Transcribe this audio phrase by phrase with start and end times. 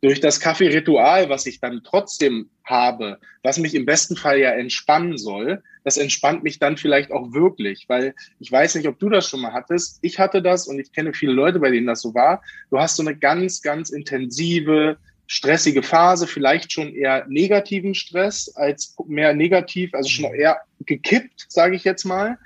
[0.00, 5.18] durch das Kaffeeritual, was ich dann trotzdem habe, was mich im besten Fall ja entspannen
[5.18, 9.28] soll, das entspannt mich dann vielleicht auch wirklich, weil ich weiß nicht, ob du das
[9.28, 9.98] schon mal hattest.
[10.02, 12.42] Ich hatte das und ich kenne viele Leute, bei denen das so war.
[12.70, 18.96] Du hast so eine ganz, ganz intensive, stressige Phase, vielleicht schon eher negativen Stress als
[19.06, 22.38] mehr negativ, also schon eher gekippt, sage ich jetzt mal.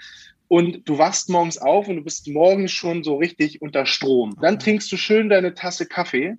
[0.48, 4.36] Und du wachst morgens auf und du bist morgens schon so richtig unter Strom.
[4.40, 6.36] Dann trinkst du schön deine Tasse Kaffee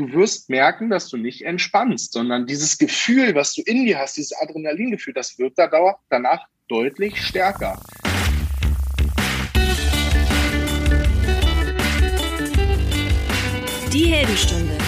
[0.00, 4.16] du wirst merken, dass du nicht entspannst, sondern dieses Gefühl, was du in dir hast,
[4.16, 7.78] dieses Adrenalingefühl, das wird danach deutlich stärker.
[13.92, 14.78] Die Heldenstunde,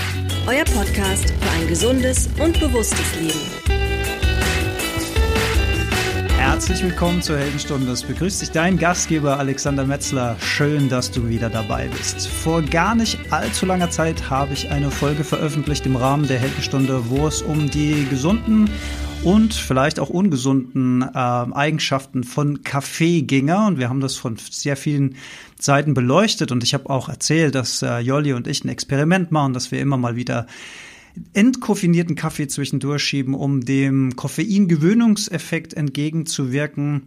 [0.47, 3.72] euer Podcast für ein gesundes und bewusstes Leben.
[6.53, 7.91] Herzlich willkommen zur Heldenstunde.
[7.91, 10.37] Es begrüßt dich dein Gastgeber Alexander Metzler.
[10.39, 12.29] Schön, dass du wieder dabei bist.
[12.29, 17.09] Vor gar nicht allzu langer Zeit habe ich eine Folge veröffentlicht im Rahmen der Heldenstunde,
[17.09, 18.69] wo es um die gesunden
[19.25, 23.67] und vielleicht auch ungesunden äh, Eigenschaften von Kaffee ginge.
[23.67, 25.17] Und wir haben das von sehr vielen
[25.59, 26.53] Seiten beleuchtet.
[26.53, 29.81] Und ich habe auch erzählt, dass äh, Jolli und ich ein Experiment machen, dass wir
[29.81, 30.47] immer mal wieder
[31.33, 37.03] entkoffinierten Kaffee zwischendurch schieben, um dem Koffeingewöhnungseffekt entgegenzuwirken.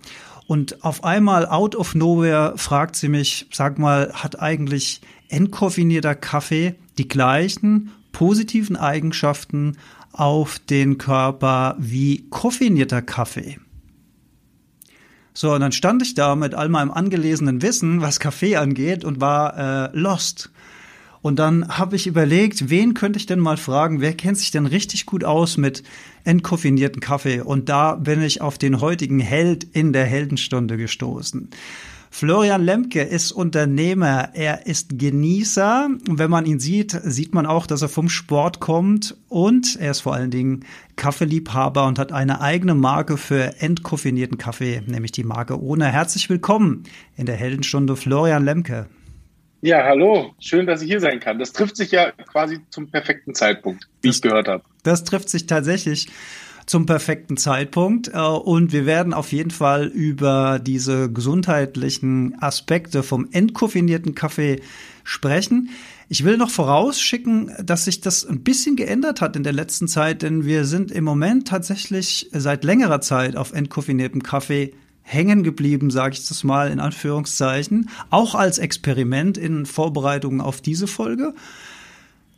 [0.48, 6.76] Und auf einmal, out of nowhere, fragt sie mich, sag mal, hat eigentlich entkoffinierter Kaffee
[6.98, 9.78] die gleichen positiven Eigenschaften
[10.12, 13.58] auf den Körper wie koffinierter Kaffee?
[15.34, 19.20] So, und dann stand ich da mit all meinem angelesenen Wissen, was Kaffee angeht, und
[19.20, 20.50] war äh, lost.
[21.26, 24.68] Und dann habe ich überlegt, wen könnte ich denn mal fragen, wer kennt sich denn
[24.68, 25.82] richtig gut aus mit
[26.24, 27.42] entkoffinierten Kaffee?
[27.42, 31.50] Und da bin ich auf den heutigen Held in der Heldenstunde gestoßen.
[32.12, 35.88] Florian Lemke ist Unternehmer, er ist Genießer.
[36.08, 39.90] Und wenn man ihn sieht, sieht man auch, dass er vom Sport kommt und er
[39.90, 40.64] ist vor allen Dingen
[40.96, 45.88] Kaffeeliebhaber und hat eine eigene Marke für entkoffinierten Kaffee, nämlich die Marke Ohne.
[45.88, 46.84] Herzlich willkommen
[47.18, 48.86] in der Heldenstunde, Florian Lemke.
[49.66, 50.36] Ja, hallo.
[50.38, 51.40] Schön, dass ich hier sein kann.
[51.40, 54.64] Das trifft sich ja quasi zum perfekten Zeitpunkt, wie das, ich gehört habe.
[54.84, 56.08] Das trifft sich tatsächlich
[56.68, 58.10] zum perfekten Zeitpunkt.
[58.14, 64.62] Äh, und wir werden auf jeden Fall über diese gesundheitlichen Aspekte vom entkoffinierten Kaffee
[65.04, 65.72] sprechen.
[66.10, 70.22] Ich will noch vorausschicken, dass sich das ein bisschen geändert hat in der letzten Zeit,
[70.22, 74.76] denn wir sind im Moment tatsächlich seit längerer Zeit auf entkoffiniertem Kaffee
[75.08, 80.88] hängen geblieben, sage ich das mal in Anführungszeichen, auch als Experiment in Vorbereitung auf diese
[80.88, 81.36] Folge.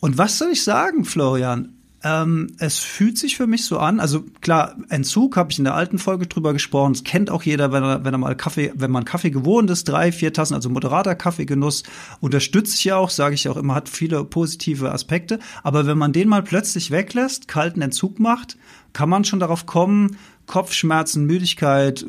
[0.02, 1.74] Und was soll ich sagen, Florian?
[2.04, 5.74] Ähm, es fühlt sich für mich so an, also klar, Entzug habe ich in der
[5.74, 6.94] alten Folge drüber gesprochen.
[6.94, 9.86] Das kennt auch jeder, wenn er, wenn er mal Kaffee, wenn man Kaffee gewohnt ist,
[9.86, 11.84] drei, vier Tassen, also moderater Kaffeegenuss,
[12.20, 15.40] unterstütze ich ja auch, sage ich auch immer, hat viele positive Aspekte.
[15.64, 18.58] Aber wenn man den mal plötzlich weglässt, kalten Entzug macht,
[18.94, 22.06] kann man schon darauf kommen, Kopfschmerzen, Müdigkeit,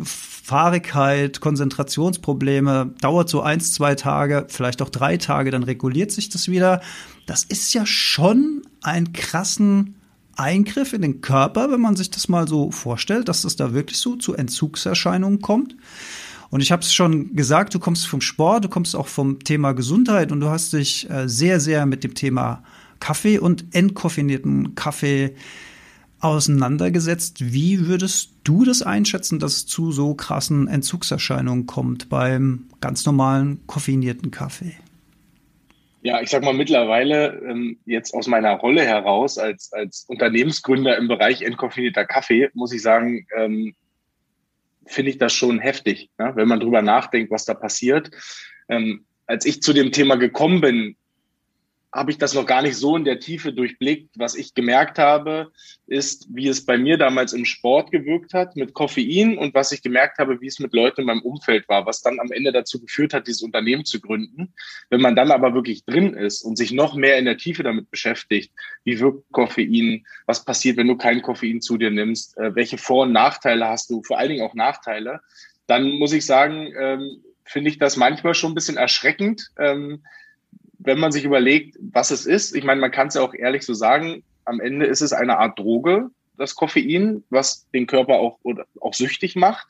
[0.48, 6.48] Fahrigkeit, Konzentrationsprobleme, dauert so eins, zwei Tage, vielleicht auch drei Tage, dann reguliert sich das
[6.48, 6.80] wieder.
[7.26, 9.96] Das ist ja schon ein krassen
[10.36, 13.98] Eingriff in den Körper, wenn man sich das mal so vorstellt, dass es da wirklich
[13.98, 15.76] so zu Entzugserscheinungen kommt.
[16.48, 19.72] Und ich habe es schon gesagt, du kommst vom Sport, du kommst auch vom Thema
[19.72, 22.62] Gesundheit und du hast dich äh, sehr, sehr mit dem Thema
[23.00, 25.34] Kaffee und entkoffinierten Kaffee
[26.20, 27.52] auseinandergesetzt.
[27.52, 33.60] Wie würdest du das einschätzen, dass es zu so krassen Entzugserscheinungen kommt beim ganz normalen
[33.66, 34.74] koffeinierten Kaffee?
[36.02, 41.08] Ja, ich sag mal mittlerweile ähm, jetzt aus meiner Rolle heraus als, als Unternehmensgründer im
[41.08, 43.74] Bereich entkoffinierter Kaffee, muss ich sagen, ähm,
[44.86, 46.32] finde ich das schon heftig, ne?
[46.34, 48.10] wenn man drüber nachdenkt, was da passiert.
[48.68, 50.96] Ähm, als ich zu dem Thema gekommen bin,
[51.98, 54.10] habe ich das noch gar nicht so in der Tiefe durchblickt.
[54.16, 55.50] Was ich gemerkt habe,
[55.86, 59.82] ist, wie es bei mir damals im Sport gewirkt hat mit Koffein und was ich
[59.82, 62.80] gemerkt habe, wie es mit Leuten in meinem Umfeld war, was dann am Ende dazu
[62.80, 64.54] geführt hat, dieses Unternehmen zu gründen.
[64.90, 67.90] Wenn man dann aber wirklich drin ist und sich noch mehr in der Tiefe damit
[67.90, 68.52] beschäftigt,
[68.84, 73.04] wie wirkt Koffein, was passiert, wenn du kein Koffein zu dir nimmst, äh, welche Vor-
[73.04, 75.20] und Nachteile hast du, vor allen Dingen auch Nachteile,
[75.66, 80.04] dann muss ich sagen, ähm, finde ich das manchmal schon ein bisschen erschreckend, ähm,
[80.78, 83.64] wenn man sich überlegt, was es ist, ich meine, man kann es ja auch ehrlich
[83.64, 88.38] so sagen, am Ende ist es eine Art Droge, das Koffein, was den Körper auch,
[88.42, 89.66] oder auch süchtig macht.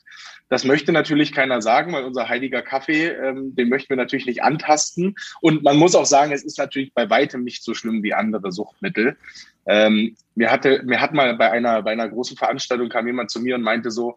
[0.49, 4.43] Das möchte natürlich keiner sagen, weil unser heiliger Kaffee, ähm, den möchten wir natürlich nicht
[4.43, 5.15] antasten.
[5.41, 8.51] Und man muss auch sagen, es ist natürlich bei weitem nicht so schlimm wie andere
[8.51, 9.17] Suchtmittel.
[9.65, 13.41] Ähm, mir hatte, mir hat mal bei einer, bei einer großen Veranstaltung kam jemand zu
[13.41, 14.15] mir und meinte so,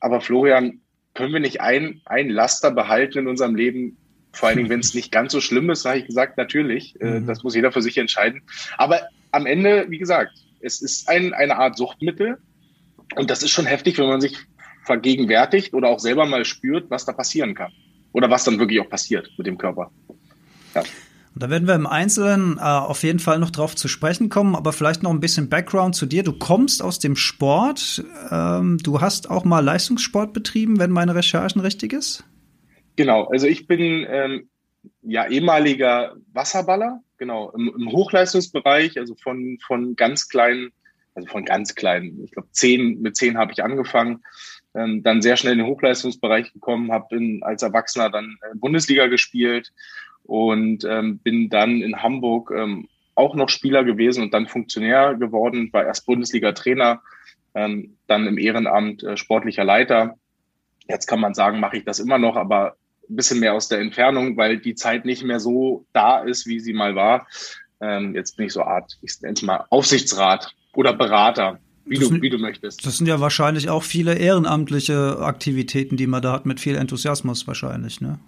[0.00, 0.80] aber Florian,
[1.14, 3.96] können wir nicht ein, ein Laster behalten in unserem Leben,
[4.34, 7.00] vor allen Dingen, wenn es nicht ganz so schlimm ist, habe ich gesagt, natürlich.
[7.00, 7.26] Äh, mhm.
[7.26, 8.42] Das muss jeder für sich entscheiden.
[8.76, 9.00] Aber
[9.30, 12.38] am Ende, wie gesagt, es ist ein, eine Art Suchtmittel.
[13.16, 14.36] Und das ist schon heftig, wenn man sich
[14.84, 17.72] vergegenwärtigt oder auch selber mal spürt, was da passieren kann.
[18.12, 19.90] Oder was dann wirklich auch passiert mit dem Körper.
[20.74, 20.82] Ja.
[21.34, 24.54] Und da werden wir im Einzelnen äh, auf jeden Fall noch drauf zu sprechen kommen,
[24.54, 26.22] aber vielleicht noch ein bisschen Background zu dir.
[26.22, 28.04] Du kommst aus dem Sport.
[28.30, 32.24] Ähm, du hast auch mal Leistungssport betrieben, wenn meine Recherchen richtig ist?
[32.96, 34.48] Genau, also ich bin ähm,
[35.02, 40.72] ja ehemaliger Wasserballer, genau, im, im, Hochleistungsbereich, also von, von ganz kleinen,
[41.14, 44.22] also von ganz kleinen, ich glaube zehn, mit zehn habe ich angefangen,
[44.74, 49.72] ähm, dann sehr schnell in den Hochleistungsbereich gekommen, habe als Erwachsener dann äh, Bundesliga gespielt
[50.24, 55.72] und ähm, bin dann in Hamburg ähm, auch noch Spieler gewesen und dann Funktionär geworden,
[55.72, 57.02] war erst Bundesliga-Trainer,
[57.54, 60.16] ähm, dann im Ehrenamt äh, sportlicher Leiter.
[60.88, 62.76] Jetzt kann man sagen, mache ich das immer noch, aber
[63.08, 66.60] ein bisschen mehr aus der Entfernung, weil die Zeit nicht mehr so da ist, wie
[66.60, 67.26] sie mal war.
[67.80, 72.06] Ähm, jetzt bin ich so Art, ich nenne es mal Aufsichtsrat oder Berater, wie du,
[72.06, 72.84] sind, wie du möchtest.
[72.86, 77.46] Das sind ja wahrscheinlich auch viele ehrenamtliche Aktivitäten, die man da hat, mit viel Enthusiasmus
[77.46, 78.18] wahrscheinlich, ne?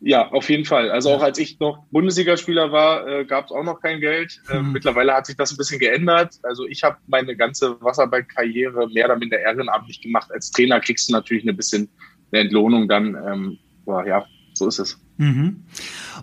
[0.00, 0.92] Ja, auf jeden Fall.
[0.92, 4.40] Also auch als ich noch Bundesligaspieler war, äh, gab es auch noch kein Geld.
[4.48, 4.72] Äh, mhm.
[4.72, 6.36] Mittlerweile hat sich das ein bisschen geändert.
[6.44, 10.30] Also ich habe meine ganze Wasserballkarriere mehr oder minder ehrenamtlich gemacht.
[10.32, 11.88] Als Trainer kriegst du natürlich ein bisschen
[12.30, 13.16] eine Entlohnung dann.
[13.16, 13.58] Ähm,
[13.88, 15.00] boah, ja, so ist es.
[15.16, 15.64] Mhm.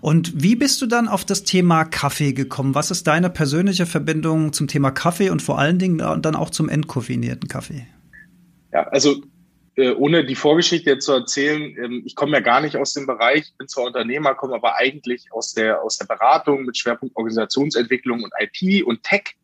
[0.00, 2.76] Und wie bist du dann auf das Thema Kaffee gekommen?
[2.76, 6.68] Was ist deine persönliche Verbindung zum Thema Kaffee und vor allen Dingen dann auch zum
[6.68, 7.88] entkoffinierten Kaffee?
[8.72, 9.16] Ja, also
[9.74, 13.06] äh, ohne die Vorgeschichte jetzt zu erzählen, ähm, ich komme ja gar nicht aus dem
[13.06, 18.22] Bereich, bin zwar Unternehmer, komme aber eigentlich aus der, aus der Beratung mit Schwerpunkt Organisationsentwicklung
[18.22, 19.34] und IT und Tech.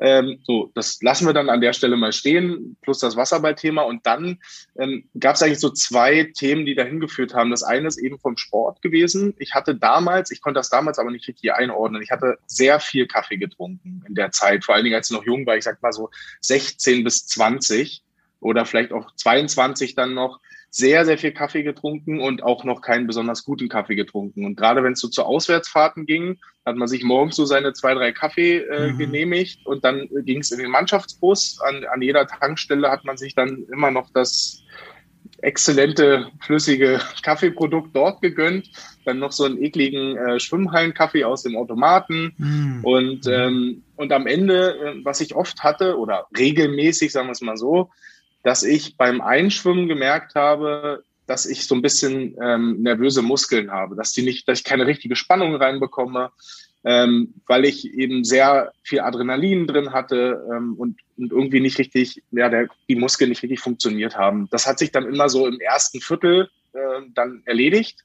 [0.00, 3.82] Ähm, so, das lassen wir dann an der Stelle mal stehen, plus das Wasserballthema.
[3.82, 4.38] Und dann
[4.78, 7.50] ähm, gab es eigentlich so zwei Themen, die dahin geführt haben.
[7.50, 9.34] Das eine ist eben vom Sport gewesen.
[9.38, 13.06] Ich hatte damals, ich konnte das damals aber nicht richtig einordnen, ich hatte sehr viel
[13.06, 15.82] Kaffee getrunken in der Zeit, vor allen Dingen als ich noch jung war, ich sag
[15.82, 16.10] mal so
[16.40, 18.02] 16 bis 20
[18.40, 23.08] oder vielleicht auch 22 dann noch sehr, sehr viel Kaffee getrunken und auch noch keinen
[23.08, 24.44] besonders guten Kaffee getrunken.
[24.44, 27.94] Und gerade wenn es so zu Auswärtsfahrten ging, hat man sich morgens so seine zwei,
[27.94, 28.98] drei Kaffee äh, mhm.
[28.98, 31.60] genehmigt und dann ging es in den Mannschaftsbus.
[31.60, 34.62] An, an jeder Tankstelle hat man sich dann immer noch das
[35.42, 38.70] exzellente flüssige Kaffeeprodukt dort gegönnt,
[39.04, 42.84] dann noch so einen ekligen äh, Schwimmhallenkaffee aus dem Automaten mm.
[42.84, 47.40] und ähm, und am Ende, äh, was ich oft hatte oder regelmäßig, sagen wir es
[47.40, 47.90] mal so,
[48.42, 53.94] dass ich beim Einschwimmen gemerkt habe, dass ich so ein bisschen ähm, nervöse Muskeln habe,
[53.94, 56.30] dass die nicht, dass ich keine richtige Spannung reinbekomme,
[56.82, 62.22] ähm, weil ich eben sehr viel Adrenalin drin hatte ähm, und, und irgendwie nicht richtig,
[62.32, 64.48] ja, der, die Muskeln nicht richtig funktioniert haben.
[64.50, 68.04] Das hat sich dann immer so im ersten Viertel äh, dann erledigt.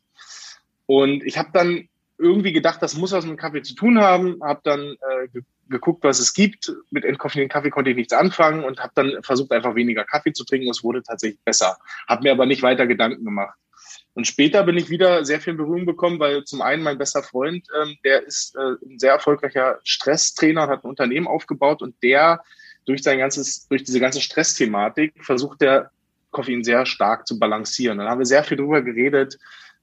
[0.86, 1.88] Und ich habe dann
[2.18, 6.20] irgendwie gedacht, das muss was mit Kaffee zu tun haben, habe dann äh, geguckt, was
[6.20, 6.72] es gibt.
[6.90, 10.46] Mit entkoffinierten Kaffee konnte ich nichts anfangen und habe dann versucht, einfach weniger Kaffee zu
[10.46, 10.70] trinken.
[10.70, 11.78] Es wurde tatsächlich besser.
[12.08, 13.58] Habe mir aber nicht weiter Gedanken gemacht.
[14.14, 17.22] Und später bin ich wieder sehr viel in Berührung bekommen, weil zum einen mein bester
[17.22, 22.02] Freund, ähm, der ist äh, ein sehr erfolgreicher Stresstrainer und hat ein Unternehmen aufgebaut und
[22.02, 22.42] der
[22.86, 25.92] durch sein ganzes, durch diese ganze Stressthematik versucht der
[26.32, 27.98] Koffein sehr stark zu balancieren.
[27.98, 29.38] Dann haben wir sehr viel drüber geredet,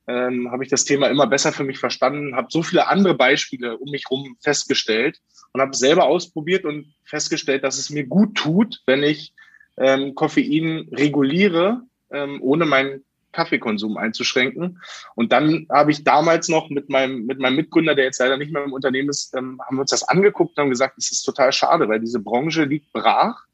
[0.07, 3.77] ähm, habe ich das Thema immer besser für mich verstanden, habe so viele andere Beispiele
[3.79, 5.21] um mich herum festgestellt
[5.53, 9.33] und habe selber ausprobiert und festgestellt, dass es mir gut tut, wenn ich
[9.77, 14.81] ähm, Koffein reguliere, ähm, ohne meinen Kaffeekonsum einzuschränken.
[15.15, 18.53] Und dann habe ich damals noch mit meinem, mit meinem Mitgründer, der jetzt leider nicht
[18.53, 21.23] mehr im Unternehmen ist, ähm, haben wir uns das angeguckt und haben gesagt, es ist
[21.23, 23.45] total schade, weil diese Branche liegt brach.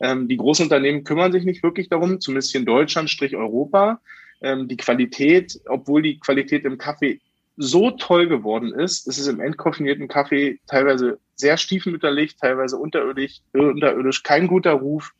[0.00, 4.00] Ähm, die großen Unternehmen kümmern sich nicht wirklich darum, zumindest hier in Deutschland, Strich Europa
[4.40, 7.20] ähm, die Qualität, obwohl die Qualität im Kaffee
[7.56, 13.58] so toll geworden ist, ist es im entkoffinierten Kaffee teilweise sehr stiefmütterlich, teilweise unterirdisch, äh,
[13.58, 15.12] unterirdisch, kein guter Ruf.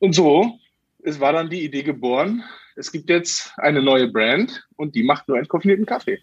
[0.00, 0.58] Und so,
[1.02, 2.42] es war dann die Idee geboren,
[2.76, 6.18] es gibt jetzt eine neue Brand und die macht nur entkoffinierten Kaffee.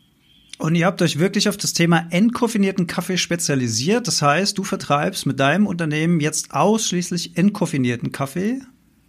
[0.57, 4.07] Und ihr habt euch wirklich auf das Thema entkoffinierten Kaffee spezialisiert.
[4.07, 8.61] Das heißt, du vertreibst mit deinem Unternehmen jetzt ausschließlich entkoffinierten Kaffee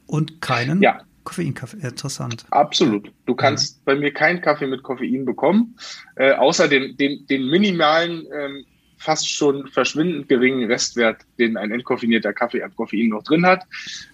[0.06, 1.02] und keinen ja.
[1.26, 2.46] Koffeinkaffee, interessant.
[2.50, 3.12] Absolut.
[3.26, 3.82] Du kannst ja.
[3.84, 5.76] bei mir keinen Kaffee mit Koffein bekommen,
[6.14, 8.64] äh, außer den, den, den minimalen, ähm,
[8.96, 13.64] fast schon verschwindend geringen Restwert, den ein entkoffinierter Kaffee an Koffein noch drin hat.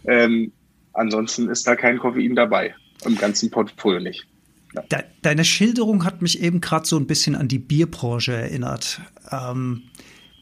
[0.06, 0.50] Ähm,
[0.94, 4.26] ansonsten ist da kein Koffein dabei, im ganzen Portfolio nicht.
[4.74, 4.82] Ja.
[4.90, 9.00] De deine Schilderung hat mich eben gerade so ein bisschen an die Bierbranche erinnert.
[9.30, 9.82] Ähm,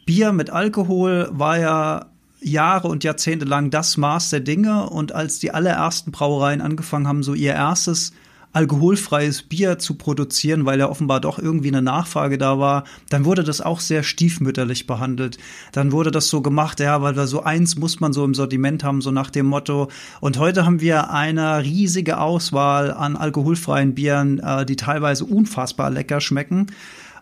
[0.07, 2.11] Bier mit Alkohol war ja
[2.41, 4.89] Jahre und Jahrzehnte lang das Maß der Dinge.
[4.91, 8.13] Und als die allerersten Brauereien angefangen haben, so ihr erstes
[8.53, 13.45] alkoholfreies Bier zu produzieren, weil ja offenbar doch irgendwie eine Nachfrage da war, dann wurde
[13.45, 15.39] das auch sehr stiefmütterlich behandelt.
[15.73, 18.83] Dann wurde das so gemacht, ja, weil da so eins muss man so im Sortiment
[18.83, 19.89] haben, so nach dem Motto.
[20.21, 26.21] Und heute haben wir eine riesige Auswahl an alkoholfreien Bieren, äh, die teilweise unfassbar lecker
[26.21, 26.67] schmecken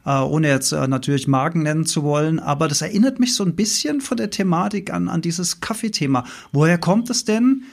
[0.05, 2.39] äh, ohne jetzt äh, natürlich Marken nennen zu wollen.
[2.39, 6.25] Aber das erinnert mich so ein bisschen von der Thematik an, an dieses Kaffeethema.
[6.53, 7.65] Woher kommt es denn?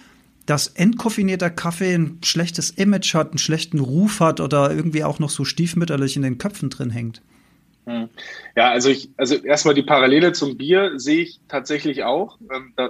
[0.45, 5.29] dass entkoffinierter Kaffee ein schlechtes Image hat, einen schlechten Ruf hat oder irgendwie auch noch
[5.29, 7.21] so stiefmütterlich in den Köpfen drin hängt.
[7.85, 8.09] Hm.
[8.55, 12.37] Ja, also ich, also erstmal die Parallele zum Bier sehe ich tatsächlich auch.
[12.53, 12.89] Ähm, da,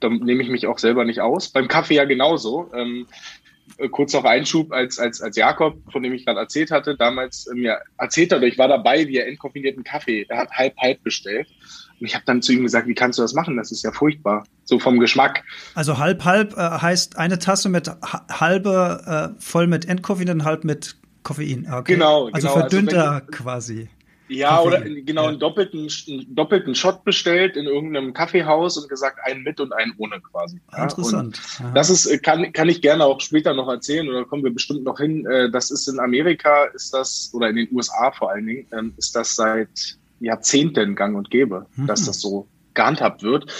[0.00, 1.48] da nehme ich mich auch selber nicht aus.
[1.48, 2.70] Beim Kaffee ja genauso.
[2.74, 3.37] Ähm, äh,
[3.86, 7.54] kurz noch Einschub, als, als, als Jakob, von dem ich gerade erzählt hatte, damals äh,
[7.54, 11.48] mir erzählt hat, ich war dabei, wie er entkoffinierten Kaffee, er hat halb halb bestellt.
[12.00, 13.56] Und ich habe dann zu ihm gesagt, wie kannst du das machen?
[13.56, 14.44] Das ist ja furchtbar.
[14.64, 15.44] So vom Geschmack.
[15.74, 17.90] Also halb halb äh, heißt eine Tasse mit
[18.30, 21.66] halbe äh, voll mit Entkoffein und halb mit Koffein.
[21.70, 21.94] Okay.
[21.94, 22.60] Genau, also genau.
[22.60, 23.88] verdünnter also quasi.
[24.28, 25.28] Ja, oder genau ja.
[25.28, 29.94] einen doppelten, einen doppelten Shot bestellt in irgendeinem Kaffeehaus und gesagt, einen mit und einen
[29.98, 30.60] ohne quasi.
[30.72, 31.40] Ja, Interessant.
[31.74, 34.84] Das ist, äh, kann, kann ich gerne auch später noch erzählen oder kommen wir bestimmt
[34.84, 35.26] noch hin.
[35.26, 38.94] Äh, das ist in Amerika, ist das, oder in den USA vor allen Dingen, ähm,
[38.96, 41.86] ist das seit Jahrzehnten gang und gäbe, mhm.
[41.86, 43.52] dass das so gehandhabt wird.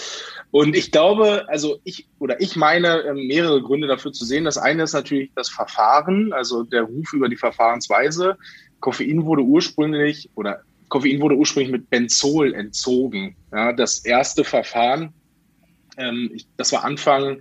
[0.51, 4.45] Und ich glaube, also ich oder ich meine ähm, mehrere Gründe dafür zu sehen.
[4.45, 8.39] Das eine ist natürlich das Verfahren, also der Ruf über die Verfahrensweise.
[8.81, 13.37] Koffein wurde ursprünglich oder Koffein wurde ursprünglich mit Benzol entzogen.
[13.53, 15.13] Ja, das erste Verfahren,
[15.97, 17.39] ähm, ich, das war Anfang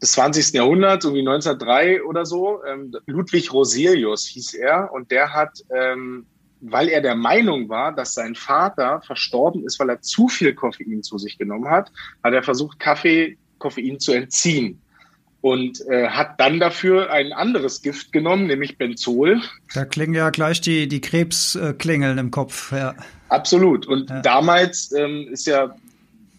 [0.00, 0.54] des 20.
[0.54, 2.62] Jahrhunderts, irgendwie 1903 oder so.
[2.64, 6.26] Ähm, Ludwig Roselius hieß er und der hat, ähm,
[6.60, 11.02] weil er der Meinung war, dass sein Vater verstorben ist, weil er zu viel Koffein
[11.02, 11.90] zu sich genommen hat,
[12.22, 14.81] hat er versucht, Kaffee Koffein zu entziehen
[15.42, 19.42] und äh, hat dann dafür ein anderes Gift genommen, nämlich Benzol.
[19.74, 22.72] Da klingen ja gleich die, die Krebsklingeln im Kopf.
[22.72, 22.94] Ja.
[23.28, 23.86] Absolut.
[23.86, 24.20] Und ja.
[24.20, 25.74] damals ähm, ist ja,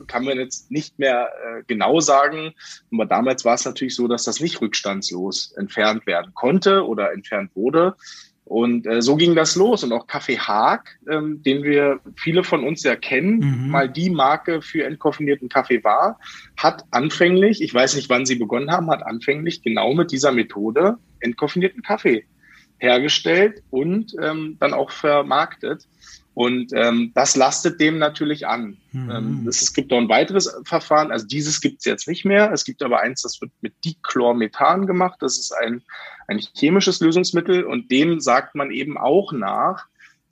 [0.08, 2.54] kann man jetzt nicht mehr äh, genau sagen,
[2.94, 7.52] aber damals war es natürlich so, dass das nicht rückstandslos entfernt werden konnte oder entfernt
[7.56, 7.96] wurde.
[8.46, 9.84] Und äh, so ging das los.
[9.84, 13.70] Und auch Kaffee Haag, ähm, den wir viele von uns ja kennen, mhm.
[13.70, 16.20] mal die Marke für entkoffinierten Kaffee war,
[16.58, 20.98] hat anfänglich, ich weiß nicht, wann sie begonnen haben, hat anfänglich genau mit dieser Methode
[21.22, 22.26] entkoffinierten Kaffee
[22.84, 25.88] hergestellt und ähm, dann auch vermarktet.
[26.36, 28.78] Und ähm, das lastet dem natürlich an.
[28.92, 29.12] Mhm.
[29.12, 32.52] Ähm, es, es gibt noch ein weiteres Verfahren, also dieses gibt es jetzt nicht mehr.
[32.52, 35.18] Es gibt aber eins, das wird mit Dichlormethan gemacht.
[35.22, 35.82] Das ist ein,
[36.28, 39.86] ein chemisches Lösungsmittel und dem sagt man eben auch nach,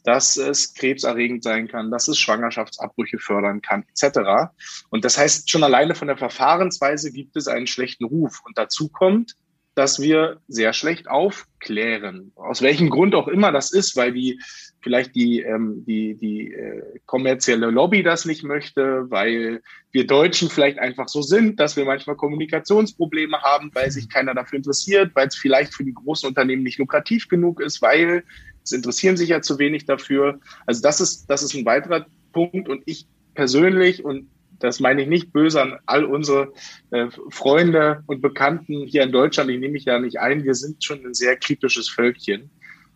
[0.04, 4.52] dass es krebserregend sein kann, dass es Schwangerschaftsabbrüche fördern kann, etc.
[4.90, 8.42] Und das heißt, schon alleine von der Verfahrensweise gibt es einen schlechten Ruf.
[8.44, 9.36] Und dazu kommt,
[9.82, 12.32] dass wir sehr schlecht aufklären.
[12.36, 14.40] Aus welchem Grund auch immer das ist, weil die
[14.80, 20.78] vielleicht die, ähm, die, die äh, kommerzielle Lobby das nicht möchte, weil wir Deutschen vielleicht
[20.78, 25.36] einfach so sind, dass wir manchmal Kommunikationsprobleme haben, weil sich keiner dafür interessiert, weil es
[25.36, 28.24] vielleicht für die großen Unternehmen nicht lukrativ genug ist, weil
[28.64, 30.40] es interessieren sich ja zu wenig dafür.
[30.68, 34.30] Also das ist, das ist ein weiterer Punkt und ich persönlich und
[34.64, 36.54] das meine ich nicht böse an all unsere
[36.92, 39.50] äh, Freunde und Bekannten hier in Deutschland.
[39.50, 40.44] Ich nehme mich ja nicht ein.
[40.44, 42.50] Wir sind schon ein sehr kritisches Völkchen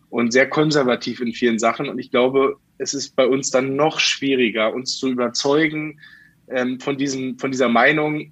[0.10, 1.90] und sehr konservativ in vielen Sachen.
[1.90, 6.00] Und ich glaube, es ist bei uns dann noch schwieriger, uns zu überzeugen
[6.48, 8.32] ähm, von, diesem, von dieser Meinung,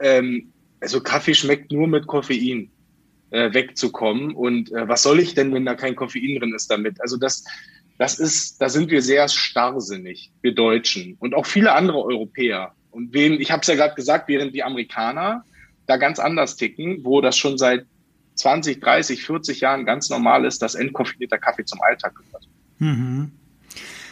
[0.00, 2.70] ähm, also Kaffee schmeckt nur mit Koffein
[3.30, 4.34] äh, wegzukommen.
[4.34, 7.00] Und äh, was soll ich denn, wenn da kein Koffein drin ist damit?
[7.00, 7.44] Also das,
[8.02, 12.72] das ist, da sind wir sehr starrsinnig, wir Deutschen und auch viele andere Europäer.
[12.90, 15.44] Und wen, ich habe es ja gerade gesagt, während die Amerikaner
[15.86, 17.86] da ganz anders ticken, wo das schon seit
[18.34, 22.48] 20, 30, 40 Jahren ganz normal ist, dass entkoffinierter Kaffee zum Alltag gehört.
[22.78, 23.30] Mhm.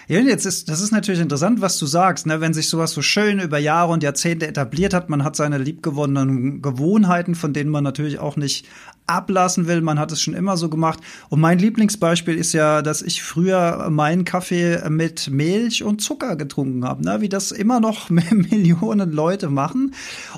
[0.08, 2.40] Ja, jetzt ist, das ist natürlich interessant, was du sagst, ne?
[2.40, 6.62] wenn sich sowas so schön über Jahre und Jahrzehnte etabliert hat, man hat seine liebgewonnenen
[6.62, 8.66] Gewohnheiten, von denen man natürlich auch nicht
[9.10, 9.80] ablassen will.
[9.80, 11.00] Man hat es schon immer so gemacht.
[11.28, 16.84] Und mein Lieblingsbeispiel ist ja, dass ich früher meinen Kaffee mit Milch und Zucker getrunken
[16.84, 17.20] habe, ne?
[17.20, 19.94] wie das immer noch Millionen Leute machen.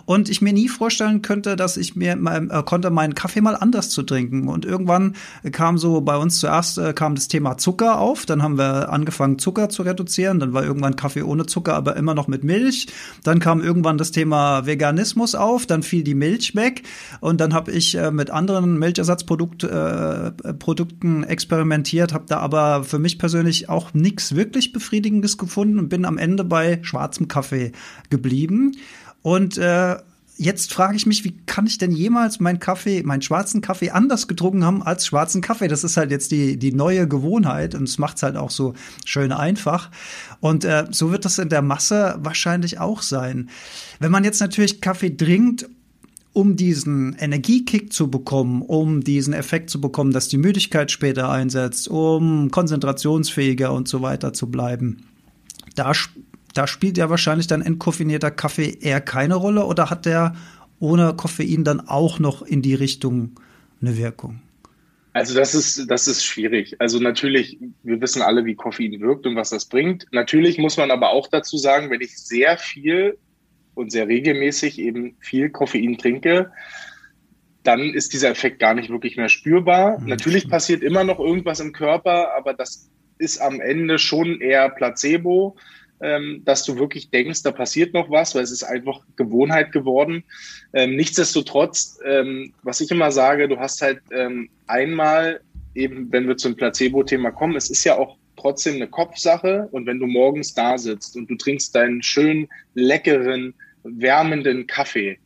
[0.06, 3.90] Und ich mir nie vorstellen könnte, dass ich mir äh, konnte, meinen Kaffee mal anders
[3.90, 4.48] zu trinken.
[4.48, 5.14] Und irgendwann
[5.52, 8.26] kam so bei uns zuerst äh, kam das Thema Zucker auf.
[8.26, 10.40] Dann haben wir angefangen, Zucker zu reduzieren.
[10.40, 12.86] Dann war irgendwann Kaffee ohne Zucker, aber immer noch mit Milch.
[13.24, 15.66] Dann kam irgendwann das Thema Veganismus auf.
[15.66, 16.82] Dann fiel die Milch weg.
[17.20, 22.98] Und dann habe ich äh, mit anderen anderen Milchersatzprodukten äh, experimentiert, habe da aber für
[22.98, 27.72] mich persönlich auch nichts wirklich Befriedigendes gefunden und bin am Ende bei schwarzem Kaffee
[28.10, 28.72] geblieben.
[29.22, 29.96] Und äh,
[30.36, 34.28] jetzt frage ich mich, wie kann ich denn jemals meinen Kaffee, meinen schwarzen Kaffee anders
[34.28, 35.68] getrunken haben als schwarzen Kaffee?
[35.68, 38.74] Das ist halt jetzt die, die neue Gewohnheit und es macht es halt auch so
[39.04, 39.90] schön einfach.
[40.40, 43.50] Und äh, so wird das in der Masse wahrscheinlich auch sein.
[44.00, 45.68] Wenn man jetzt natürlich Kaffee trinkt,
[46.32, 51.88] um diesen Energiekick zu bekommen, um diesen Effekt zu bekommen, dass die Müdigkeit später einsetzt,
[51.88, 55.04] um konzentrationsfähiger und so weiter zu bleiben,
[55.74, 55.92] da
[56.54, 60.34] da spielt ja wahrscheinlich dann entkoffinierter Kaffee eher keine Rolle oder hat der
[60.78, 63.38] ohne Koffein dann auch noch in die Richtung
[63.80, 64.42] eine Wirkung?
[65.14, 66.76] Also das ist, das ist schwierig.
[66.80, 70.06] Also natürlich, wir wissen alle, wie Koffein wirkt und was das bringt.
[70.10, 73.18] Natürlich muss man aber auch dazu sagen, wenn ich sehr viel
[73.74, 76.50] und sehr regelmäßig eben viel Koffein trinke,
[77.62, 80.00] dann ist dieser Effekt gar nicht wirklich mehr spürbar.
[80.00, 80.08] Mhm.
[80.08, 85.56] Natürlich passiert immer noch irgendwas im Körper, aber das ist am Ende schon eher Placebo
[86.02, 90.24] ähm, dass du wirklich denkst, da passiert noch was, weil es ist einfach Gewohnheit geworden.
[90.72, 95.40] Ähm, nichtsdestotrotz, ähm, was ich immer sage, du hast halt ähm, einmal
[95.74, 100.00] eben, wenn wir zum Placebo-Thema kommen, es ist ja auch trotzdem eine Kopfsache und wenn
[100.00, 103.54] du morgens da sitzt und du trinkst deinen schönen, leckeren,
[103.84, 105.18] wärmenden Kaffee,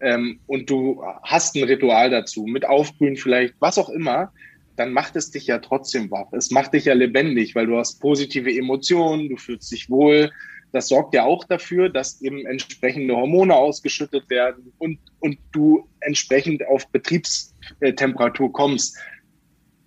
[0.00, 4.32] ähm, und du hast ein Ritual dazu, mit Aufbrühen vielleicht, was auch immer,
[4.78, 6.32] dann macht es dich ja trotzdem wach.
[6.32, 10.30] Es macht dich ja lebendig, weil du hast positive Emotionen, du fühlst dich wohl.
[10.72, 16.66] Das sorgt ja auch dafür, dass eben entsprechende Hormone ausgeschüttet werden und, und du entsprechend
[16.68, 18.96] auf Betriebstemperatur kommst.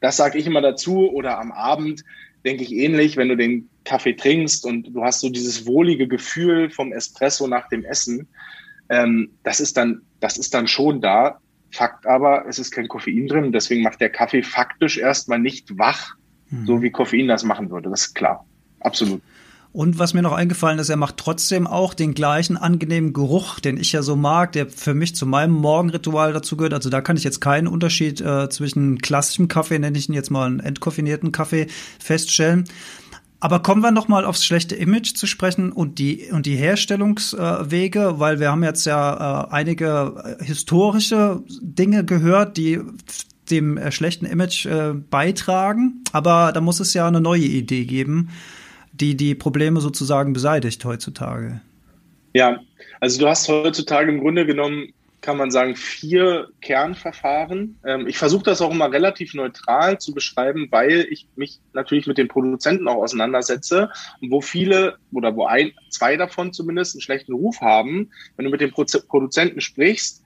[0.02, 1.10] Das sage ich immer dazu.
[1.12, 2.04] Oder am Abend
[2.44, 6.70] denke ich ähnlich, wenn du den Kaffee trinkst und du hast so dieses wohlige Gefühl
[6.70, 8.28] vom Espresso nach dem Essen.
[8.90, 11.40] Ähm, das ist dann, das ist dann schon da.
[11.72, 16.16] Fakt aber, es ist kein Koffein drin, deswegen macht der Kaffee faktisch erstmal nicht wach,
[16.50, 16.66] mhm.
[16.66, 17.90] so wie Koffein das machen würde.
[17.90, 18.46] Das ist klar.
[18.82, 19.22] Absolut.
[19.74, 23.78] Und was mir noch eingefallen ist, er macht trotzdem auch den gleichen angenehmen Geruch, den
[23.78, 26.74] ich ja so mag, der für mich zu meinem Morgenritual dazu gehört.
[26.74, 30.30] Also da kann ich jetzt keinen Unterschied äh, zwischen klassischem Kaffee, nenne ich ihn jetzt
[30.30, 31.68] mal einen entkoffinierten Kaffee,
[32.00, 32.66] feststellen.
[33.44, 38.20] Aber kommen wir noch mal aufs schlechte Image zu sprechen und die und die Herstellungswege,
[38.20, 42.80] weil wir haben jetzt ja äh, einige äh, historische Dinge gehört, die
[43.50, 44.68] dem äh, schlechten Image
[45.10, 46.04] beitragen.
[46.14, 48.30] Aber da muss es ja eine neue Idee geben,
[48.94, 51.62] die die Probleme sozusagen beseitigt heutzutage.
[52.34, 52.60] Ja,
[53.00, 57.80] also du hast heutzutage im Grunde genommen kann man sagen, vier Kernverfahren.
[57.86, 62.18] Ähm, ich versuche das auch immer relativ neutral zu beschreiben, weil ich mich natürlich mit
[62.18, 67.34] den Produzenten auch auseinandersetze und wo viele oder wo ein, zwei davon zumindest einen schlechten
[67.34, 68.10] Ruf haben.
[68.36, 70.21] Wenn du mit den Produzenten sprichst,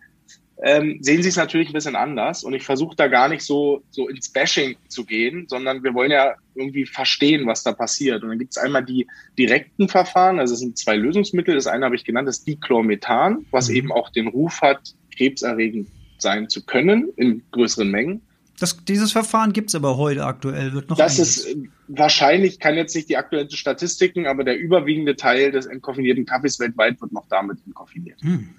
[0.63, 2.43] ähm, sehen sie es natürlich ein bisschen anders.
[2.43, 6.11] Und ich versuche da gar nicht so, so ins Bashing zu gehen, sondern wir wollen
[6.11, 8.23] ja irgendwie verstehen, was da passiert.
[8.23, 11.55] Und dann gibt es einmal die direkten Verfahren, also es sind zwei Lösungsmittel.
[11.55, 13.75] Das eine habe ich genannt, das Dichlormethan, was mhm.
[13.75, 18.21] eben auch den Ruf hat, krebserregend sein zu können in größeren Mengen.
[18.57, 20.95] Das, dieses Verfahren gibt es aber heute aktuell, wird noch.
[20.95, 21.57] Das ist äh,
[21.89, 27.01] wahrscheinlich, kann jetzt nicht die aktuellen Statistiken, aber der überwiegende Teil des entkoffinierten Kaffees weltweit
[27.01, 28.21] wird noch damit entkoffiniert.
[28.21, 28.49] Hm.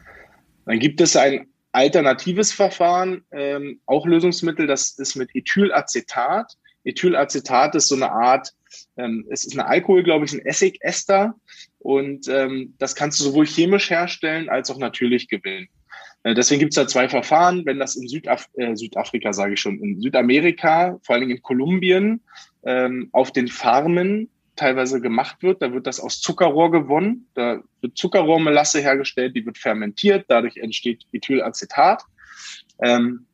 [0.67, 6.55] Dann gibt es ein alternatives Verfahren, ähm, auch Lösungsmittel, das ist mit Ethylacetat.
[6.85, 8.55] Ethylacetat ist so eine Art,
[8.97, 11.35] ähm, es ist ein Alkohol, glaube ich, ein Essigester.
[11.79, 15.69] Und ähm, das kannst du sowohl chemisch herstellen als auch natürlich gewinnen.
[16.23, 17.67] Äh, deswegen gibt es da zwei Verfahren.
[17.67, 21.43] Wenn das in Südaf äh, Südafrika, sage ich schon, in Südamerika, vor allen Dingen in
[21.43, 22.23] Kolumbien,
[22.65, 25.63] ähm, auf den Farmen teilweise gemacht wird.
[25.63, 27.29] Da wird das aus Zuckerrohr gewonnen.
[27.35, 32.03] Da wird Zuckerrohrmelasse hergestellt, die wird fermentiert, dadurch entsteht Ethylacetat.
[32.83, 33.27] Ähm,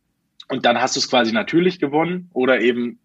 [0.48, 2.98] und dann hast du es quasi natürlich gewonnen oder eben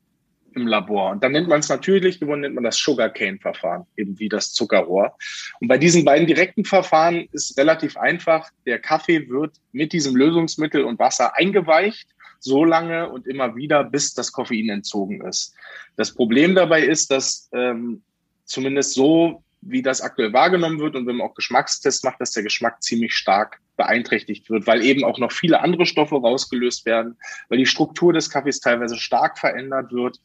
[0.53, 1.11] im Labor.
[1.11, 5.15] Und dann nennt man es natürlich gewonnen, nennt man das Sugarcane-Verfahren, eben wie das Zuckerrohr.
[5.61, 8.49] Und bei diesen beiden direkten Verfahren ist relativ einfach.
[8.65, 14.13] Der Kaffee wird mit diesem Lösungsmittel und Wasser eingeweicht so lange und immer wieder, bis
[14.13, 15.55] das Koffein entzogen ist.
[15.95, 18.03] Das Problem dabei ist, dass ähm,
[18.47, 22.43] zumindest so, wie das aktuell wahrgenommen wird und wenn man auch Geschmackstests macht, dass der
[22.43, 27.17] Geschmack ziemlich stark beeinträchtigt wird, weil eben auch noch viele andere Stoffe rausgelöst werden,
[27.49, 30.19] weil die Struktur des Kaffees teilweise stark verändert wird.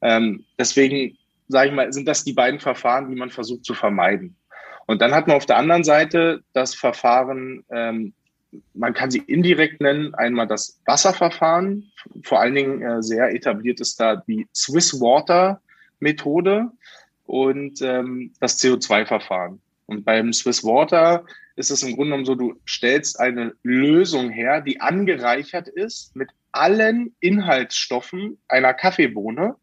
[0.00, 1.16] Ähm, deswegen,
[1.48, 4.36] sage ich mal, sind das die beiden Verfahren, die man versucht zu vermeiden.
[4.86, 8.14] Und dann hat man auf der anderen Seite das Verfahren ähm,
[8.74, 10.14] man kann sie indirekt nennen.
[10.14, 11.90] Einmal das Wasserverfahren.
[12.22, 15.60] Vor allen Dingen äh, sehr etabliert ist da die Swiss Water
[15.98, 16.70] Methode
[17.26, 19.60] und ähm, das CO2-Verfahren.
[19.86, 21.24] Und beim Swiss Water
[21.56, 26.30] ist es im Grunde genommen so, du stellst eine Lösung her, die angereichert ist mit
[26.52, 29.56] allen Inhaltsstoffen einer Kaffeebohne,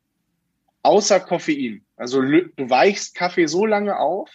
[0.81, 1.83] außer Koffein.
[1.95, 4.29] Also du weichst Kaffee so lange auf,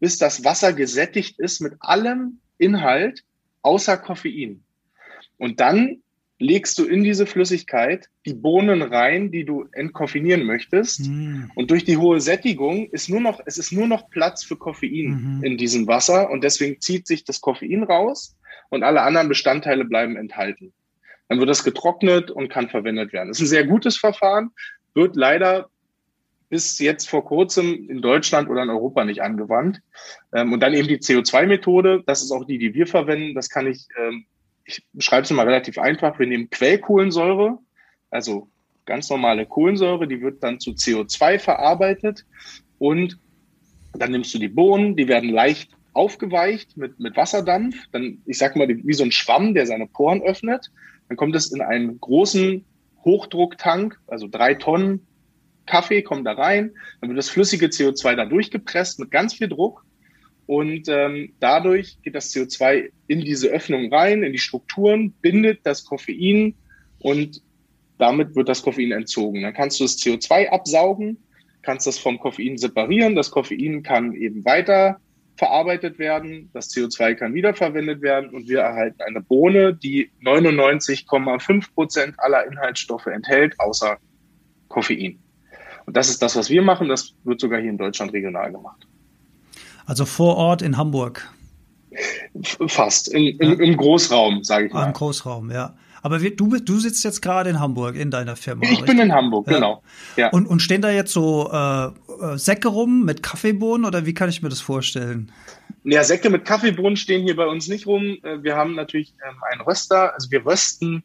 [0.00, 3.24] bis das Wasser gesättigt ist mit allem Inhalt,
[3.62, 4.62] außer Koffein.
[5.38, 6.02] Und dann
[6.38, 11.08] legst du in diese Flüssigkeit die Bohnen rein, die du entkoffinieren möchtest.
[11.08, 11.50] Mhm.
[11.54, 15.38] Und durch die hohe Sättigung ist nur noch, es ist nur noch Platz für Koffein
[15.38, 15.44] mhm.
[15.44, 16.30] in diesem Wasser.
[16.30, 18.36] Und deswegen zieht sich das Koffein raus
[18.68, 20.72] und alle anderen Bestandteile bleiben enthalten.
[21.28, 23.28] Dann wird das getrocknet und kann verwendet werden.
[23.28, 24.50] Das ist ein sehr gutes Verfahren,
[24.94, 25.68] wird leider
[26.48, 29.80] bis jetzt vor kurzem in Deutschland oder in Europa nicht angewandt.
[30.32, 33.34] Ähm, und dann eben die CO2-Methode, das ist auch die, die wir verwenden.
[33.34, 34.24] Das kann ich ähm,
[34.68, 36.18] ich beschreibe es mal relativ einfach.
[36.18, 37.58] Wir nehmen Quellkohlensäure,
[38.10, 38.48] also
[38.84, 42.26] ganz normale Kohlensäure, die wird dann zu CO2 verarbeitet
[42.78, 43.18] und
[43.94, 48.56] dann nimmst du die Bohnen, die werden leicht aufgeweicht mit, mit Wasserdampf, dann, ich sag
[48.56, 50.70] mal, wie so ein Schwamm, der seine Poren öffnet.
[51.08, 52.64] Dann kommt es in einen großen
[53.04, 55.06] Hochdrucktank, also drei Tonnen
[55.64, 59.84] Kaffee kommt da rein, dann wird das flüssige CO2 da durchgepresst mit ganz viel Druck
[60.48, 65.84] und ähm, dadurch geht das CO2 in diese Öffnung rein, in die Strukturen, bindet das
[65.84, 66.54] Koffein
[67.00, 67.42] und
[67.98, 69.42] damit wird das Koffein entzogen.
[69.42, 71.18] Dann kannst du das CO2 absaugen,
[71.60, 73.14] kannst das vom Koffein separieren.
[73.14, 74.98] Das Koffein kann eben weiter
[75.36, 82.14] verarbeitet werden, das CO2 kann wiederverwendet werden und wir erhalten eine Bohne, die 99,5 Prozent
[82.16, 83.98] aller Inhaltsstoffe enthält, außer
[84.68, 85.18] Koffein.
[85.84, 86.88] Und das ist das, was wir machen.
[86.88, 88.88] Das wird sogar hier in Deutschland regional gemacht.
[89.88, 91.26] Also vor Ort in Hamburg.
[92.66, 94.84] Fast, in, in, im Großraum, sage ich mal.
[94.84, 95.74] Ah, Im Großraum, ja.
[96.02, 98.62] Aber wir, du, du sitzt jetzt gerade in Hamburg in deiner Firma.
[98.64, 98.86] Ich richtig?
[98.86, 99.54] bin in Hamburg, ja.
[99.54, 99.82] genau.
[100.16, 100.28] Ja.
[100.28, 104.28] Und, und stehen da jetzt so äh, äh, Säcke rum mit Kaffeebohnen oder wie kann
[104.28, 105.32] ich mir das vorstellen?
[105.84, 108.18] Ja, Säcke mit Kaffeebohnen stehen hier bei uns nicht rum.
[108.22, 111.02] Äh, wir haben natürlich ähm, einen Röster, also wir rösten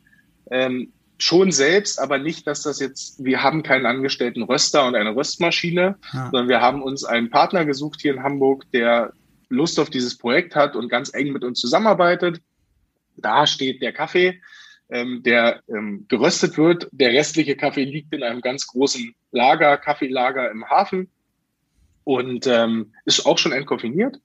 [0.52, 5.16] ähm, schon selbst, aber nicht, dass das jetzt, wir haben keinen angestellten Röster und eine
[5.16, 6.24] Röstmaschine, ja.
[6.32, 9.14] sondern wir haben uns einen Partner gesucht hier in Hamburg, der
[9.50, 12.42] Lust auf dieses Projekt hat und ganz eng mit uns zusammenarbeitet.
[13.16, 14.42] Da steht der Kaffee,
[14.90, 16.88] ähm, der ähm, geröstet wird.
[16.92, 21.10] Der restliche Kaffee liegt in einem ganz großen Lager, Kaffeelager im Hafen
[22.04, 24.20] und ähm, ist auch schon entkoffiniert.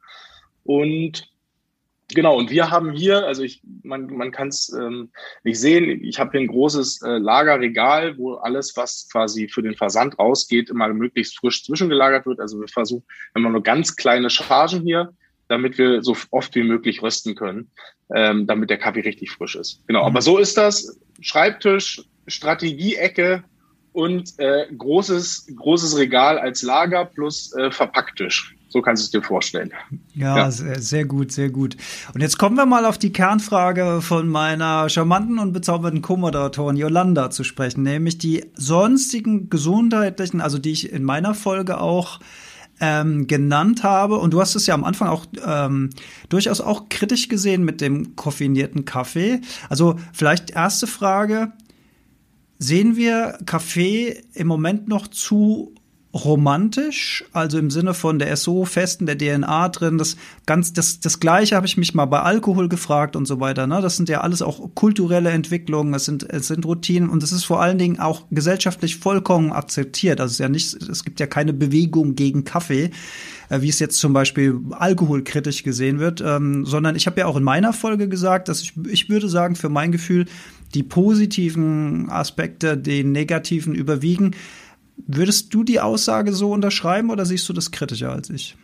[0.64, 1.30] Und
[2.14, 5.10] Genau, und wir haben hier, also ich, man, man kann es ähm,
[5.44, 9.74] nicht sehen, ich habe hier ein großes äh, Lagerregal, wo alles, was quasi für den
[9.74, 12.40] Versand rausgeht, immer möglichst frisch zwischengelagert wird.
[12.40, 15.12] Also wir versuchen immer nur ganz kleine Chargen hier,
[15.48, 17.70] damit wir so oft wie möglich rösten können,
[18.14, 19.82] ähm, damit der Kaffee richtig frisch ist.
[19.86, 20.98] Genau, aber so ist das.
[21.20, 23.44] Schreibtisch, Strategieecke
[23.92, 28.54] und äh, großes, großes Regal als Lager plus äh, Verpacktisch.
[28.70, 29.72] So kannst du es dir vorstellen.
[30.14, 30.50] Ja, ja.
[30.50, 31.76] Sehr, sehr, gut, sehr gut.
[32.12, 37.30] Und jetzt kommen wir mal auf die Kernfrage von meiner charmanten und bezaubernden Co-Moderatorin Yolanda
[37.30, 42.20] zu sprechen, nämlich die sonstigen gesundheitlichen, also die ich in meiner Folge auch
[42.80, 44.18] ähm, genannt habe.
[44.18, 45.90] Und du hast es ja am Anfang auch ähm,
[46.28, 49.40] durchaus auch kritisch gesehen mit dem koffeinierten Kaffee.
[49.68, 51.52] Also vielleicht erste Frage.
[52.60, 55.74] Sehen wir Kaffee im Moment noch zu
[56.14, 60.16] romantisch, also im Sinne von der so fest in der DNA drin, das
[60.46, 63.82] ganz das das gleiche habe ich mich mal bei Alkohol gefragt und so weiter, ne?
[63.82, 67.44] Das sind ja alles auch kulturelle Entwicklungen, es sind es sind Routinen und es ist
[67.44, 70.18] vor allen Dingen auch gesellschaftlich vollkommen akzeptiert.
[70.20, 72.90] Also es ist ja nicht es gibt ja keine Bewegung gegen Kaffee,
[73.50, 77.36] äh, wie es jetzt zum Beispiel alkoholkritisch gesehen wird, ähm, sondern ich habe ja auch
[77.36, 80.24] in meiner Folge gesagt, dass ich ich würde sagen für mein Gefühl
[80.74, 84.34] die positiven Aspekte den negativen überwiegen.
[85.06, 88.56] Würdest du die Aussage so unterschreiben oder siehst du das kritischer als ich?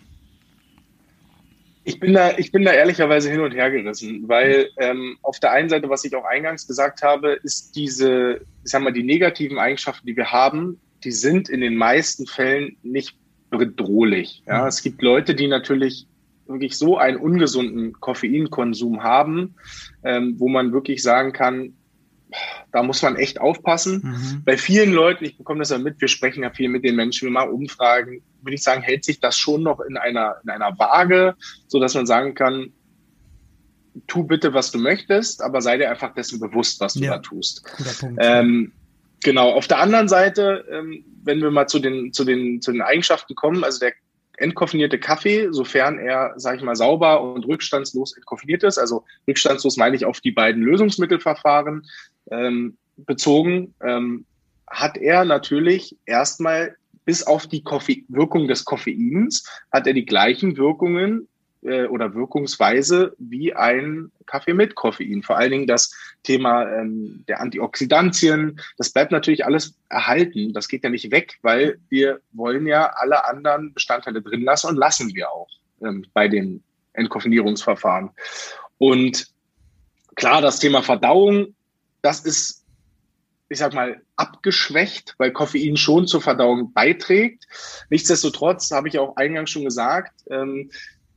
[1.87, 5.53] Ich bin da, ich bin da ehrlicherweise hin und her gerissen, weil ähm, auf der
[5.53, 9.59] einen Seite, was ich auch eingangs gesagt habe, ist diese, ich sag mal, die negativen
[9.59, 13.15] Eigenschaften, die wir haben, die sind in den meisten Fällen nicht
[13.51, 14.43] bedrohlich.
[14.47, 16.07] Ja, es gibt Leute, die natürlich
[16.47, 19.55] wirklich so einen ungesunden Koffeinkonsum haben,
[20.03, 21.75] ähm, wo man wirklich sagen kann,
[22.73, 24.01] da muss man echt aufpassen.
[24.03, 24.45] Mhm.
[24.45, 27.27] Bei vielen Leuten, ich bekomme das ja mit, wir sprechen ja viel mit den Menschen,
[27.27, 30.79] wir machen Umfragen, würde ich sagen, hält sich das schon noch in einer, in einer
[30.79, 31.35] Waage,
[31.69, 32.73] so dass man sagen kann,
[34.07, 37.13] tu bitte, was du möchtest, aber sei dir einfach dessen bewusst, was du ja.
[37.13, 37.65] da tust.
[38.19, 38.73] Ähm,
[39.23, 39.53] genau.
[39.53, 43.35] Auf der anderen Seite, ähm, wenn wir mal zu den, zu den, zu den Eigenschaften
[43.35, 43.93] kommen, also der
[44.37, 48.79] entkoffinierte Kaffee, sofern er, sage ich mal, sauber und rückstandslos entkoffiniert ist.
[48.79, 51.87] Also rückstandslos meine ich auf die beiden Lösungsmittelverfahren
[52.31, 54.25] ähm, bezogen, ähm,
[54.69, 60.57] hat er natürlich erstmal bis auf die Koffe Wirkung des Koffeins hat er die gleichen
[60.57, 61.29] Wirkungen
[61.63, 65.23] äh, oder Wirkungsweise wie ein Kaffee mit Koffein.
[65.23, 70.53] Vor allen Dingen das Thema ähm, der Antioxidantien, das bleibt natürlich alles erhalten.
[70.53, 74.77] Das geht ja nicht weg, weil wir wollen ja alle anderen Bestandteile drin lassen und
[74.77, 75.49] lassen wir auch
[75.83, 76.63] ähm, bei den
[76.95, 78.11] Entkoffinierungsverfahren.
[78.79, 79.29] Und
[80.15, 81.55] klar, das Thema Verdauung,
[82.05, 82.65] das ist,
[83.49, 87.47] ich sag mal, abgeschwächt, weil Koffein schon zur Verdauung beiträgt.
[87.89, 90.71] Nichtsdestotrotz habe ich auch eingangs schon gesagt, ähm,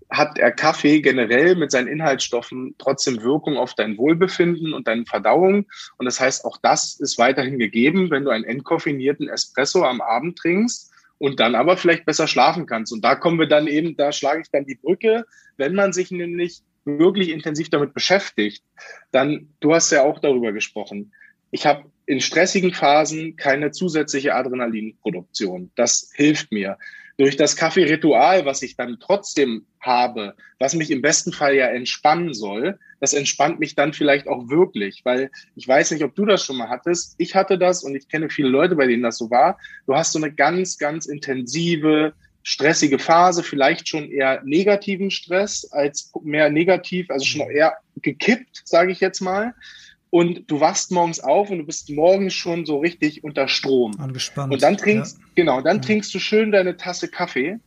[0.09, 5.65] hat der Kaffee generell mit seinen Inhaltsstoffen trotzdem Wirkung auf dein Wohlbefinden und deine Verdauung.
[5.97, 10.37] Und das heißt, auch das ist weiterhin gegeben, wenn du einen entkoffinierten Espresso am Abend
[10.37, 12.93] trinkst und dann aber vielleicht besser schlafen kannst.
[12.93, 15.25] Und da kommen wir dann eben, da schlage ich dann die Brücke,
[15.57, 18.63] wenn man sich nämlich wirklich intensiv damit beschäftigt,
[19.11, 21.13] dann, du hast ja auch darüber gesprochen,
[21.51, 25.71] ich habe in stressigen Phasen keine zusätzliche Adrenalinproduktion.
[25.75, 26.77] Das hilft mir
[27.17, 32.33] durch das Kaffee-Ritual, was ich dann trotzdem habe, was mich im besten Fall ja entspannen
[32.33, 36.43] soll, das entspannt mich dann vielleicht auch wirklich, weil ich weiß nicht, ob du das
[36.43, 37.15] schon mal hattest.
[37.17, 39.59] Ich hatte das und ich kenne viele Leute, bei denen das so war.
[39.85, 42.13] Du hast so eine ganz, ganz intensive,
[42.47, 48.93] stressige Phase, vielleicht schon eher negativen Stress als mehr negativ, also schon eher gekippt, sage
[48.93, 49.53] ich jetzt mal
[50.09, 53.99] und du wachst morgens auf und du bist morgens schon so richtig unter Strom.
[53.99, 54.53] Angespannt.
[54.53, 55.25] Und dann trinkst, ja.
[55.35, 55.81] genau, dann ja.
[55.81, 57.59] trinkst du schön deine Tasse Kaffee.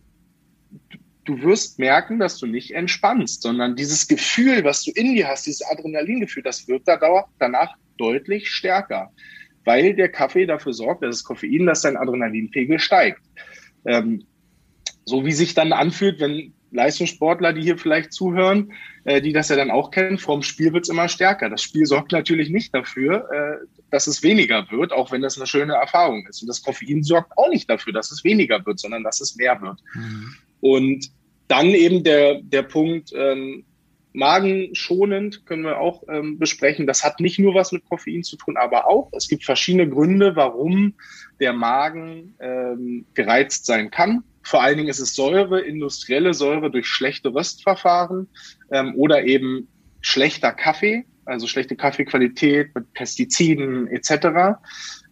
[1.27, 5.47] Du wirst merken, dass du nicht entspannst, sondern dieses Gefühl, was du in dir hast,
[5.47, 9.13] dieses Adrenalingefühl, das wird danach deutlich stärker,
[9.67, 13.21] weil der Kaffee dafür sorgt, dass das Koffein, dass dein Adrenalinpegel steigt.
[13.85, 14.25] Ähm,
[15.11, 18.73] so wie sich dann anfühlt, wenn Leistungssportler, die hier vielleicht zuhören,
[19.05, 21.51] äh, die das ja dann auch kennen, vorm Spiel wird's immer stärker.
[21.51, 25.47] Das Spiel sorgt natürlich nicht dafür, äh, dass es weniger wird, auch wenn das eine
[25.47, 26.43] schöne Erfahrung ist.
[26.43, 29.61] Und das Koffein sorgt auch nicht dafür, dass es weniger wird, sondern dass es mehr
[29.61, 29.81] wird.
[29.95, 30.35] Mhm.
[30.61, 31.11] Und
[31.49, 33.65] dann eben der, der Punkt, ähm,
[34.13, 36.87] magenschonend können wir auch ähm, besprechen.
[36.87, 40.37] Das hat nicht nur was mit Koffein zu tun, aber auch, es gibt verschiedene Gründe,
[40.37, 40.95] warum
[41.41, 44.23] der Magen ähm, gereizt sein kann.
[44.43, 48.29] Vor allen Dingen ist es Säure, industrielle Säure durch schlechte Röstverfahren
[48.71, 49.69] ähm, oder eben
[50.01, 54.59] schlechter Kaffee, also schlechte Kaffeequalität mit Pestiziden etc.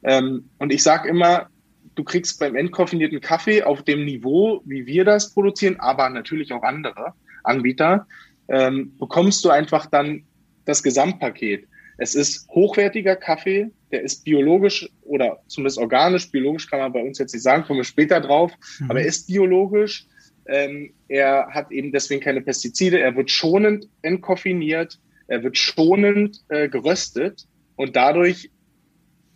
[0.02, 1.48] Ähm, und ich sage immer,
[1.94, 6.62] du kriegst beim entkoffinierten Kaffee auf dem Niveau, wie wir das produzieren, aber natürlich auch
[6.62, 7.12] andere
[7.44, 8.06] Anbieter,
[8.48, 10.24] ähm, bekommst du einfach dann
[10.64, 11.66] das Gesamtpaket.
[11.98, 17.18] Es ist hochwertiger Kaffee, der ist biologisch oder zumindest organisch, biologisch kann man bei uns
[17.18, 18.90] jetzt nicht sagen, kommen wir später drauf, mhm.
[18.90, 20.06] aber er ist biologisch.
[20.46, 26.68] Ähm, er hat eben deswegen keine Pestizide, er wird schonend entkoffiniert, er wird schonend äh,
[26.68, 28.50] geröstet und dadurch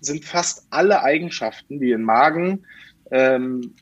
[0.01, 2.65] sind fast alle Eigenschaften, die den Magen
[3.11, 3.75] ähm,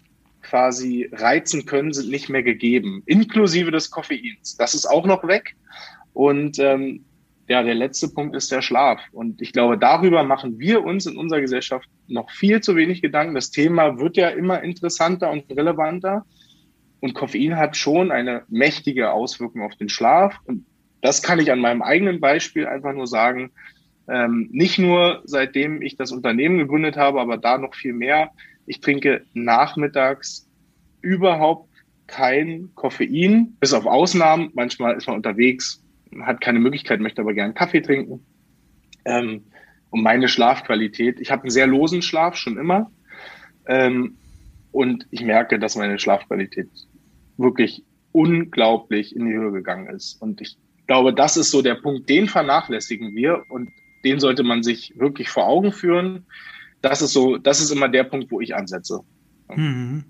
[0.42, 4.56] quasi reizen können, sind nicht mehr gegeben, inklusive des Koffeins.
[4.56, 5.54] Das ist auch noch weg.
[6.12, 7.04] Und ähm,
[7.50, 9.00] ja, der letzte Punkt ist der Schlaf.
[9.10, 13.34] Und ich glaube, darüber machen wir uns in unserer Gesellschaft noch viel zu wenig Gedanken.
[13.34, 16.24] Das Thema wird ja immer interessanter und relevanter.
[17.00, 20.36] Und Koffein hat schon eine mächtige Auswirkung auf den Schlaf.
[20.44, 20.64] Und
[21.02, 23.50] das kann ich an meinem eigenen Beispiel einfach nur sagen.
[24.08, 28.30] Ähm, nicht nur seitdem ich das Unternehmen gegründet habe, aber da noch viel mehr.
[28.66, 30.48] Ich trinke nachmittags
[31.00, 31.68] überhaupt
[32.06, 34.50] kein Koffein, bis auf Ausnahmen.
[34.54, 35.79] Manchmal ist man unterwegs,
[36.22, 38.24] hat keine Möglichkeit, möchte aber gerne Kaffee trinken.
[39.04, 39.44] Ähm,
[39.90, 42.90] und meine Schlafqualität, ich habe einen sehr losen Schlaf schon immer.
[43.66, 44.16] Ähm,
[44.72, 46.68] und ich merke, dass meine Schlafqualität
[47.36, 50.20] wirklich unglaublich in die Höhe gegangen ist.
[50.20, 53.70] Und ich glaube, das ist so der Punkt, den vernachlässigen wir und
[54.04, 56.26] den sollte man sich wirklich vor Augen führen.
[56.82, 59.00] Das ist so, das ist immer der Punkt, wo ich ansetze.
[59.56, 60.04] Mhm.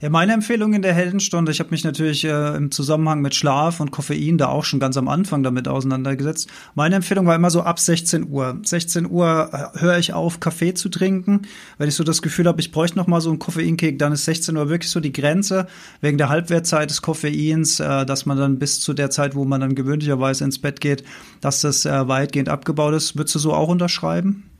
[0.00, 3.78] Ja, meine Empfehlung in der Heldenstunde, ich habe mich natürlich äh, im Zusammenhang mit Schlaf
[3.78, 6.50] und Koffein da auch schon ganz am Anfang damit auseinandergesetzt.
[6.74, 8.58] Meine Empfehlung war immer so ab 16 Uhr.
[8.64, 11.42] 16 Uhr äh, höre ich auf, Kaffee zu trinken,
[11.78, 13.98] weil ich so das Gefühl habe, ich bräuchte noch mal so einen Koffeinkick.
[13.98, 15.68] Dann ist 16 Uhr wirklich so die Grenze
[16.00, 19.60] wegen der Halbwertzeit des Koffeins, äh, dass man dann bis zu der Zeit, wo man
[19.60, 21.04] dann gewöhnlicherweise ins Bett geht,
[21.40, 23.16] dass das äh, weitgehend abgebaut ist.
[23.16, 24.51] Würdest du so auch unterschreiben?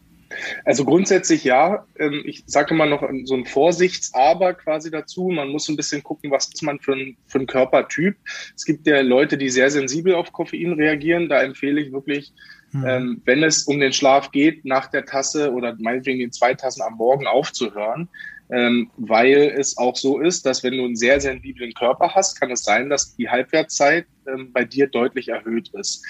[0.65, 1.87] Also grundsätzlich ja.
[1.99, 5.29] Ähm, ich sage immer noch so ein Vorsichts-Aber quasi dazu.
[5.29, 8.17] Man muss ein bisschen gucken, was ist man für ein, für ein Körpertyp.
[8.57, 11.29] Es gibt ja Leute, die sehr sensibel auf Koffein reagieren.
[11.29, 12.33] Da empfehle ich wirklich,
[12.73, 12.87] mhm.
[12.87, 16.83] ähm, wenn es um den Schlaf geht, nach der Tasse oder meinetwegen den zwei Tassen
[16.83, 18.09] am Morgen aufzuhören.
[18.51, 22.51] Ähm, weil es auch so ist, dass wenn du einen sehr sensiblen Körper hast, kann
[22.51, 26.05] es sein, dass die Halbwertszeit ähm, bei dir deutlich erhöht ist.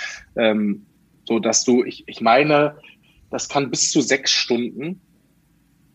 [1.24, 2.76] So dass du, ich, ich meine,
[3.32, 5.00] das kann bis zu sechs Stunden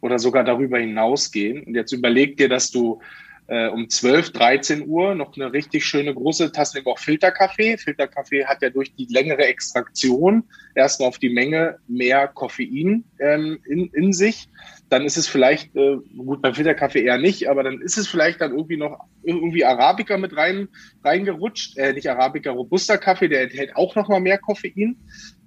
[0.01, 1.63] oder sogar darüber hinausgehen.
[1.63, 2.99] Und jetzt überleg dir, dass du
[3.47, 7.77] äh, um 12, 13 Uhr noch eine richtig schöne große Tasse auch Filterkaffee.
[7.77, 10.43] Filterkaffee hat ja durch die längere Extraktion
[10.75, 14.49] erstmal auf die Menge mehr Koffein ähm, in, in sich.
[14.89, 18.41] Dann ist es vielleicht, äh, gut, beim Filterkaffee eher nicht, aber dann ist es vielleicht
[18.41, 20.67] dann irgendwie noch irgendwie Arabica mit rein
[21.03, 21.77] reingerutscht.
[21.77, 24.97] Äh, nicht Arabica, robuster Kaffee, der enthält auch noch mal mehr Koffein.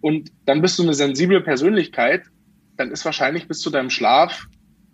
[0.01, 2.23] Und dann bist du eine sensible Persönlichkeit.
[2.77, 4.47] Dann ist wahrscheinlich bis zu deinem Schlaf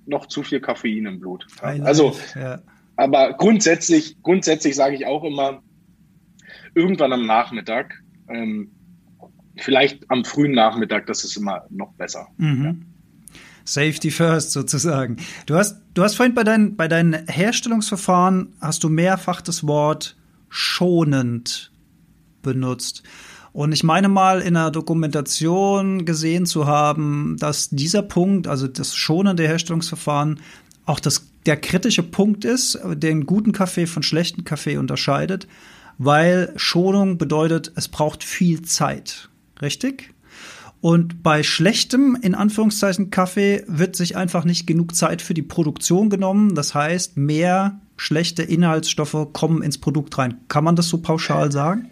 [0.06, 1.46] noch zu viel Koffein im Blut.
[1.84, 2.60] Also ja.
[2.96, 5.62] Aber grundsätzlich, grundsätzlich sage ich auch immer,
[6.74, 7.94] irgendwann am Nachmittag,
[8.28, 8.70] ähm,
[9.56, 12.28] vielleicht am frühen Nachmittag, das ist immer noch besser.
[12.38, 12.64] Mhm.
[12.64, 12.74] Ja.
[13.64, 15.16] Safety first sozusagen.
[15.46, 20.16] Du hast, du hast vorhin bei, dein, bei deinen Herstellungsverfahren hast du mehrfach das Wort
[20.48, 21.72] schonend
[22.42, 23.02] benutzt.
[23.52, 28.94] Und ich meine mal in der Dokumentation gesehen zu haben, dass dieser Punkt, also das
[28.94, 30.40] schonende Herstellungsverfahren,
[30.84, 35.46] auch das der kritische Punkt ist, den guten Kaffee von schlechten Kaffee unterscheidet,
[35.98, 39.28] weil Schonung bedeutet, es braucht viel Zeit.
[39.62, 40.12] Richtig?
[40.80, 46.10] Und bei schlechtem, in Anführungszeichen, Kaffee wird sich einfach nicht genug Zeit für die Produktion
[46.10, 46.54] genommen.
[46.54, 50.38] Das heißt, mehr schlechte Inhaltsstoffe kommen ins Produkt rein.
[50.48, 51.88] Kann man das so pauschal sagen?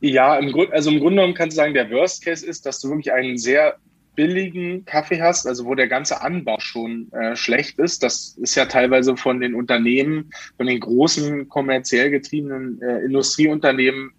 [0.00, 2.80] Ja, im Grund, also im Grunde genommen kannst du sagen, der Worst Case ist, dass
[2.80, 3.76] du wirklich einen sehr
[4.16, 8.02] billigen Kaffee hast, also wo der ganze Anbau schon äh, schlecht ist.
[8.02, 14.12] Das ist ja teilweise von den Unternehmen, von den großen kommerziell getriebenen äh, Industrieunternehmen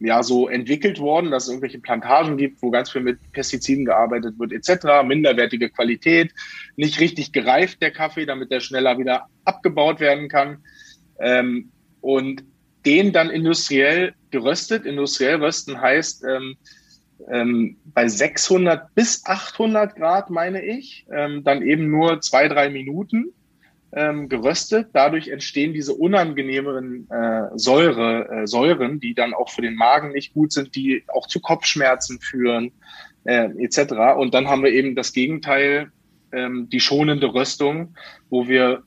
[0.00, 4.38] ja so entwickelt worden, dass es irgendwelche Plantagen gibt, wo ganz viel mit Pestiziden gearbeitet
[4.38, 5.04] wird, etc.
[5.04, 6.32] Minderwertige Qualität,
[6.76, 10.58] nicht richtig gereift der Kaffee, damit der schneller wieder abgebaut werden kann.
[11.18, 12.44] Ähm, und
[12.84, 14.84] den dann industriell geröstet.
[14.84, 16.56] Industriell rösten heißt, ähm,
[17.30, 23.32] ähm, bei 600 bis 800 Grad, meine ich, ähm, dann eben nur zwei, drei Minuten
[23.92, 24.88] ähm, geröstet.
[24.92, 30.34] Dadurch entstehen diese unangenehmeren äh, Säure, äh, Säuren, die dann auch für den Magen nicht
[30.34, 32.72] gut sind, die auch zu Kopfschmerzen führen,
[33.24, 34.16] äh, etc.
[34.16, 35.92] Und dann haben wir eben das Gegenteil,
[36.32, 37.94] ähm, die schonende Röstung,
[38.28, 38.82] wo wir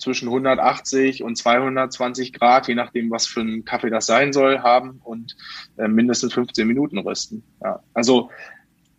[0.00, 5.00] zwischen 180 und 220 Grad, je nachdem, was für ein Kaffee das sein soll, haben
[5.04, 5.36] und
[5.76, 7.42] äh, mindestens 15 Minuten rösten.
[7.62, 7.80] Ja.
[7.94, 8.30] Also,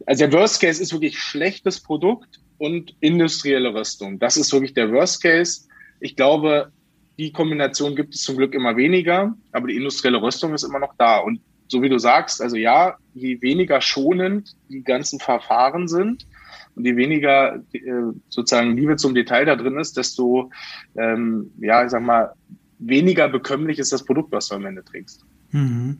[0.06, 4.20] also der Worst Case ist wirklich schlechtes Produkt und industrielle Röstung.
[4.20, 5.68] Das ist wirklich der Worst Case.
[6.00, 6.72] Ich glaube,
[7.18, 10.94] die Kombination gibt es zum Glück immer weniger, aber die industrielle Röstung ist immer noch
[10.98, 11.18] da.
[11.18, 16.28] Und so wie du sagst, also ja, je weniger schonend die ganzen Verfahren sind,
[16.76, 17.82] und je weniger äh,
[18.30, 20.52] sozusagen Liebe zum Detail da drin ist, desto,
[20.96, 22.34] ähm, ja, ich sag mal,
[22.80, 25.26] weniger bekömmlich ist das Produkt, was du am Ende trägst.
[25.52, 25.98] Mhm.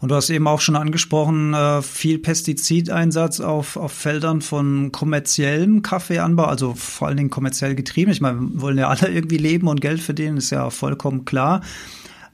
[0.00, 5.82] Und du hast eben auch schon angesprochen, äh, viel Pestizideinsatz auf, auf Feldern von kommerziellem
[5.82, 8.10] Kaffeeanbau, also vor allen Dingen kommerziell getrieben.
[8.10, 11.62] Ich meine, wir wollen ja alle irgendwie leben und Geld verdienen, ist ja vollkommen klar.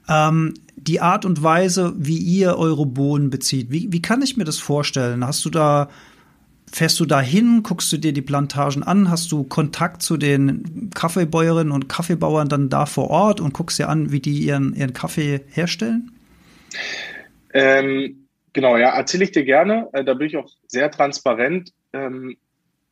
[0.07, 4.43] Ähm, die Art und Weise, wie ihr eure Bohnen bezieht, wie, wie kann ich mir
[4.43, 5.25] das vorstellen?
[5.25, 5.89] Hast du da
[6.75, 10.89] Fährst du da hin, guckst du dir die Plantagen an, hast du Kontakt zu den
[10.93, 14.91] Kaffeebäuerinnen und Kaffeebauern dann da vor Ort und guckst dir an, wie die ihren, ihren
[14.91, 16.11] Kaffee herstellen?
[17.53, 19.87] Ähm, genau, ja, erzähle ich dir gerne.
[19.93, 21.71] Äh, da bin ich auch sehr transparent.
[21.93, 22.35] Ähm,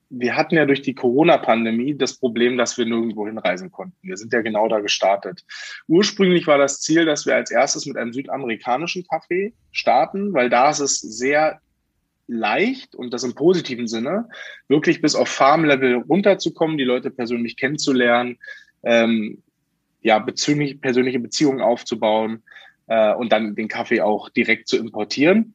[0.10, 3.98] wir hatten ja durch die Corona-Pandemie das Problem, dass wir nirgendwo hinreisen konnten.
[4.02, 5.44] Wir sind ja genau da gestartet.
[5.90, 10.70] Ursprünglich war das Ziel, dass wir als erstes mit einem südamerikanischen Kaffee starten, weil da
[10.70, 11.60] ist es sehr
[12.28, 14.30] leicht und das im positiven Sinne,
[14.68, 18.38] wirklich bis auf Farmlevel runterzukommen, die Leute persönlich kennenzulernen,
[18.84, 19.44] ähm,
[20.02, 22.44] ja, bezüglich, persönliche Beziehungen aufzubauen
[22.88, 25.54] äh, und dann den Kaffee auch direkt zu importieren.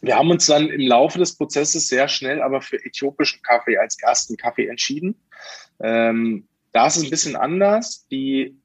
[0.00, 4.00] Wir haben uns dann im Laufe des Prozesses sehr schnell aber für äthiopischen Kaffee als
[4.00, 5.16] ersten Kaffee entschieden.
[5.80, 8.06] Ähm, da ist es ein bisschen anders.
[8.08, 8.56] Die,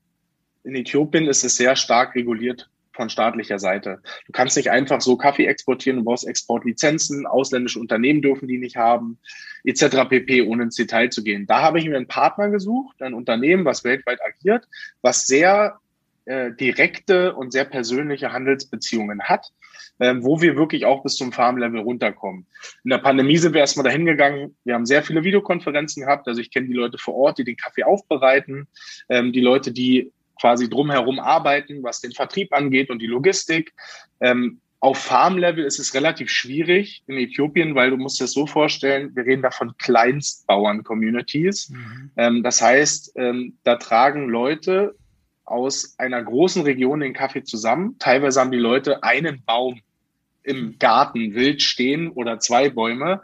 [0.64, 4.02] in Äthiopien ist es sehr stark reguliert von staatlicher Seite.
[4.26, 8.76] Du kannst nicht einfach so Kaffee exportieren, du brauchst Exportlizenzen, ausländische Unternehmen dürfen die nicht
[8.76, 9.20] haben,
[9.64, 10.08] etc.
[10.08, 11.46] pp, ohne ins Detail zu gehen.
[11.48, 14.68] Da habe ich mir einen Partner gesucht, ein Unternehmen, was weltweit agiert,
[15.02, 15.80] was sehr
[16.26, 19.52] äh, direkte und sehr persönliche Handelsbeziehungen hat,
[20.00, 22.46] äh, wo wir wirklich auch bis zum Farmlevel runterkommen.
[22.84, 24.56] In der Pandemie sind wir erstmal dahin gegangen.
[24.64, 26.28] Wir haben sehr viele Videokonferenzen gehabt.
[26.28, 28.68] Also ich kenne die Leute vor Ort, die den Kaffee aufbereiten,
[29.10, 30.12] ähm, die Leute, die
[30.44, 33.74] quasi drumherum arbeiten, was den Vertrieb angeht und die Logistik.
[34.20, 38.46] Ähm, auf Farmlevel ist es relativ schwierig in Äthiopien, weil du musst dir das so
[38.46, 41.70] vorstellen, wir reden da von Kleinstbauern-Communities.
[41.70, 42.12] Mhm.
[42.18, 44.96] Ähm, das heißt, ähm, da tragen Leute
[45.46, 47.96] aus einer großen Region den Kaffee zusammen.
[47.98, 49.80] Teilweise haben die Leute einen Baum
[50.44, 53.22] im Garten wild stehen oder zwei Bäume.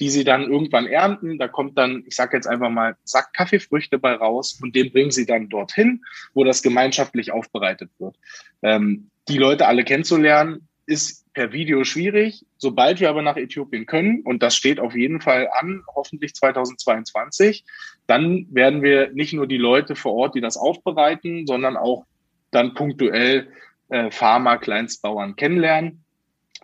[0.00, 1.38] Die sie dann irgendwann ernten.
[1.38, 5.10] Da kommt dann, ich sage jetzt einfach mal, Sack Kaffeefrüchte bei raus und den bringen
[5.10, 8.16] sie dann dorthin, wo das gemeinschaftlich aufbereitet wird.
[8.62, 12.44] Ähm, die Leute alle kennenzulernen, ist per Video schwierig.
[12.58, 17.64] Sobald wir aber nach Äthiopien können, und das steht auf jeden Fall an, hoffentlich 2022,
[18.06, 22.04] dann werden wir nicht nur die Leute vor Ort, die das aufbereiten, sondern auch
[22.50, 23.48] dann punktuell
[23.88, 26.04] äh, Farmer, Kleinstbauern kennenlernen.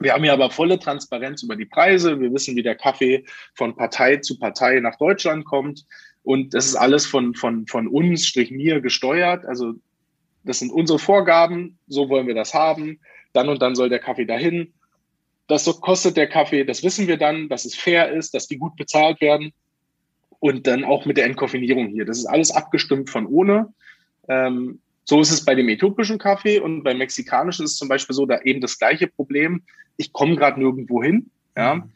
[0.01, 2.21] Wir haben hier aber volle Transparenz über die Preise.
[2.21, 3.25] Wir wissen, wie der Kaffee
[3.55, 5.85] von Partei zu Partei nach Deutschland kommt.
[6.23, 9.45] Und das ist alles von, von, von uns, strich mir, gesteuert.
[9.45, 9.75] Also
[10.45, 11.79] das sind unsere Vorgaben.
[11.87, 13.01] So wollen wir das haben.
[13.33, 14.73] Dann und dann soll der Kaffee dahin.
[15.47, 16.65] Das so kostet der Kaffee.
[16.65, 19.53] Das wissen wir dann, dass es fair ist, dass die gut bezahlt werden.
[20.41, 22.05] Und dann auch mit der Entkoffinierung hier.
[22.05, 23.73] Das ist alles abgestimmt von ohne.
[24.29, 28.15] Ähm, so ist es bei dem äthiopischen Kaffee und beim mexikanischen ist es zum Beispiel
[28.15, 29.63] so, da eben das gleiche Problem.
[29.97, 31.31] Ich komme gerade nirgendwo hin.
[31.57, 31.77] Ja.
[31.77, 31.93] Mhm.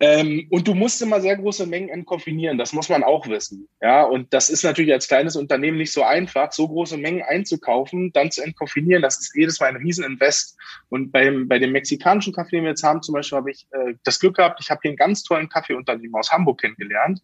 [0.00, 3.68] Ähm, und du musst immer sehr große Mengen entkoffinieren, das muss man auch wissen.
[3.80, 8.10] Ja, und das ist natürlich als kleines Unternehmen nicht so einfach, so große Mengen einzukaufen,
[8.12, 9.02] dann zu entkoffinieren.
[9.02, 10.56] Das ist jedes Mal ein Rieseninvest.
[10.88, 13.94] Und beim, bei dem mexikanischen Kaffee, den wir jetzt haben, zum Beispiel, habe ich äh,
[14.02, 17.22] das Glück gehabt, ich habe hier einen ganz tollen Kaffeeunternehmen aus Hamburg kennengelernt,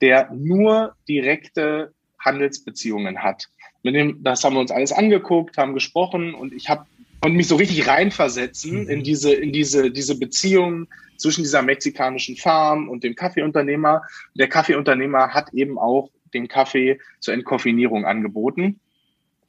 [0.00, 3.48] der nur direkte Handelsbeziehungen hat.
[3.82, 6.86] Mit dem, das haben wir uns alles angeguckt, haben gesprochen und ich habe
[7.22, 8.88] und mich so richtig reinversetzen mhm.
[8.88, 14.02] in diese, in diese, diese Beziehung zwischen dieser mexikanischen Farm und dem Kaffeeunternehmer.
[14.34, 18.80] Der Kaffeeunternehmer hat eben auch den Kaffee zur Entkoffinierung angeboten.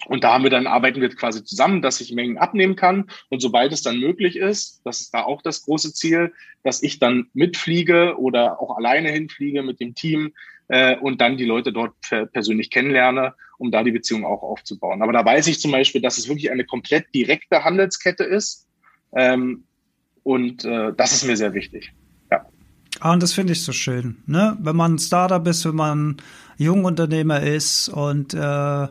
[0.08, 3.10] Und da haben wir dann, arbeiten wir quasi zusammen, dass ich Mengen abnehmen kann.
[3.30, 7.00] Und sobald es dann möglich ist, das ist da auch das große Ziel, dass ich
[7.00, 10.34] dann mitfliege oder auch alleine hinfliege mit dem Team
[10.72, 11.94] äh, und dann die Leute dort
[12.32, 15.02] persönlich kennenlerne, um da die Beziehung auch aufzubauen.
[15.02, 18.68] Aber da weiß ich zum Beispiel, dass es wirklich eine komplett direkte Handelskette ist.
[19.14, 19.66] Ähm,
[20.24, 21.92] und äh, das ist mir sehr wichtig.
[22.32, 22.46] Ja.
[23.02, 24.24] Ah, und das finde ich so schön.
[24.28, 24.58] Ne?
[24.62, 26.18] Wenn man ein Startup ist, wenn man
[26.58, 28.88] Jungunternehmer ist und äh,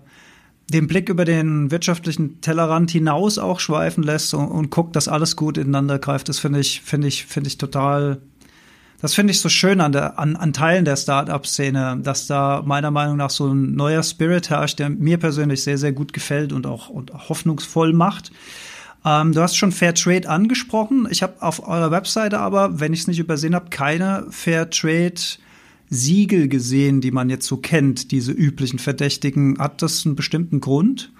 [0.68, 5.34] den Blick über den wirtschaftlichen Tellerrand hinaus auch schweifen lässt und, und guckt, dass alles
[5.34, 8.20] gut ineinander greift, das finde ich, finde ich, finde ich total
[9.00, 12.90] das finde ich so schön an, der, an, an Teilen der Startup-Szene, dass da meiner
[12.90, 16.66] Meinung nach so ein neuer Spirit herrscht, der mir persönlich sehr, sehr gut gefällt und
[16.66, 18.30] auch, und hoffnungsvoll macht.
[19.04, 21.08] Ähm, du hast schon Fair Trade angesprochen.
[21.10, 25.14] Ich habe auf eurer Webseite aber, wenn ich es nicht übersehen habe, keine Fair Trade
[25.88, 29.58] Siegel gesehen, die man jetzt so kennt, diese üblichen Verdächtigen.
[29.58, 31.12] Hat das einen bestimmten Grund?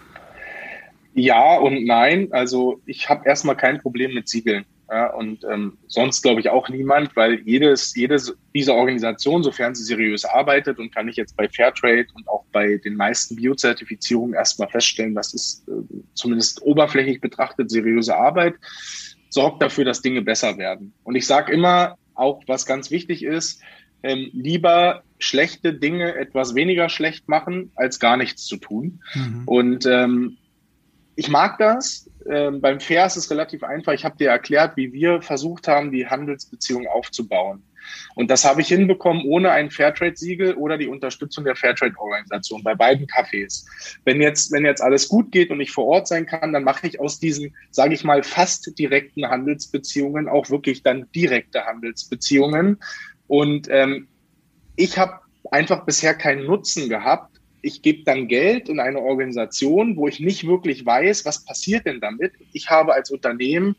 [1.15, 2.29] Ja und nein.
[2.31, 4.65] Also ich habe erstmal kein Problem mit Siegeln.
[4.91, 9.85] Ja, und ähm, sonst glaube ich auch niemand, weil jedes, jedes dieser Organisation, sofern sie
[9.85, 14.69] seriös arbeitet, und kann ich jetzt bei Fairtrade und auch bei den meisten Biozertifizierungen erstmal
[14.69, 15.73] feststellen, das ist äh,
[16.15, 18.55] zumindest oberflächlich betrachtet seriöse Arbeit,
[19.29, 20.93] sorgt dafür, dass Dinge besser werden.
[21.05, 23.63] Und ich sage immer, auch was ganz wichtig ist,
[24.03, 29.01] ähm, lieber schlechte Dinge etwas weniger schlecht machen, als gar nichts zu tun.
[29.15, 29.43] Mhm.
[29.47, 30.39] Und ähm,
[31.17, 32.09] ich mag das.
[32.31, 33.93] Ähm, beim Fair ist es relativ einfach.
[33.93, 37.63] Ich habe dir erklärt, wie wir versucht haben, die Handelsbeziehung aufzubauen.
[38.15, 43.07] Und das habe ich hinbekommen ohne ein Fairtrade-Siegel oder die Unterstützung der Fairtrade-Organisation bei beiden
[43.07, 43.65] Cafés.
[44.05, 46.87] Wenn jetzt, wenn jetzt alles gut geht und ich vor Ort sein kann, dann mache
[46.87, 52.79] ich aus diesen, sage ich mal, fast direkten Handelsbeziehungen auch wirklich dann direkte Handelsbeziehungen.
[53.27, 54.09] Und ähm,
[54.77, 60.09] ich habe einfach bisher keinen Nutzen gehabt, ich gebe dann Geld in eine Organisation, wo
[60.09, 62.33] ich nicht wirklich weiß, was passiert denn damit.
[62.53, 63.77] Ich habe als Unternehmen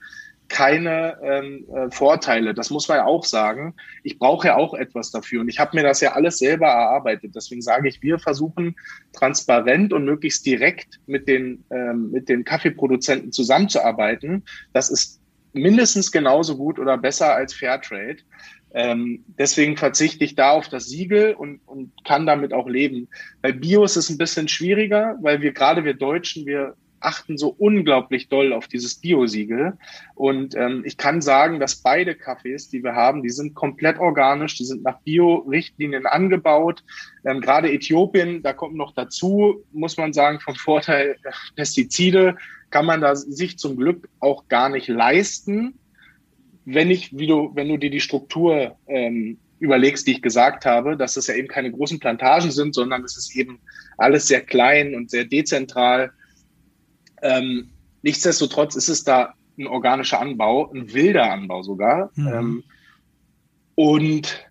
[0.51, 2.53] keine ähm, äh, Vorteile.
[2.53, 3.73] Das muss man ja auch sagen.
[4.03, 5.41] Ich brauche ja auch etwas dafür.
[5.41, 7.33] Und ich habe mir das ja alles selber erarbeitet.
[7.35, 8.75] Deswegen sage ich, wir versuchen
[9.13, 14.43] transparent und möglichst direkt mit den, ähm, mit den Kaffeeproduzenten zusammenzuarbeiten.
[14.73, 15.21] Das ist
[15.53, 18.17] mindestens genauso gut oder besser als Fairtrade.
[18.73, 23.09] Ähm, deswegen verzichte ich da auf das Siegel und, und kann damit auch leben.
[23.41, 27.53] Bei Bios ist es ein bisschen schwieriger, weil wir gerade wir Deutschen, wir achten so
[27.57, 29.77] unglaublich doll auf dieses Bio-Siegel.
[30.15, 34.55] Und ähm, ich kann sagen, dass beide Kaffees, die wir haben, die sind komplett organisch,
[34.55, 36.83] die sind nach Bio-Richtlinien angebaut.
[37.25, 41.17] Ähm, gerade Äthiopien, da kommt noch dazu, muss man sagen, vom Vorteil
[41.55, 42.37] Pestizide
[42.69, 45.77] kann man da sich zum Glück auch gar nicht leisten
[46.65, 50.97] wenn ich, wie du, wenn du dir die Struktur ähm, überlegst, die ich gesagt habe,
[50.97, 53.59] dass es ja eben keine großen Plantagen sind, sondern es ist eben
[53.97, 56.11] alles sehr klein und sehr dezentral.
[57.21, 57.69] Ähm,
[58.01, 62.11] nichtsdestotrotz ist es da ein organischer Anbau, ein wilder Anbau sogar.
[62.15, 62.27] Mhm.
[62.27, 62.63] Ähm,
[63.75, 64.49] und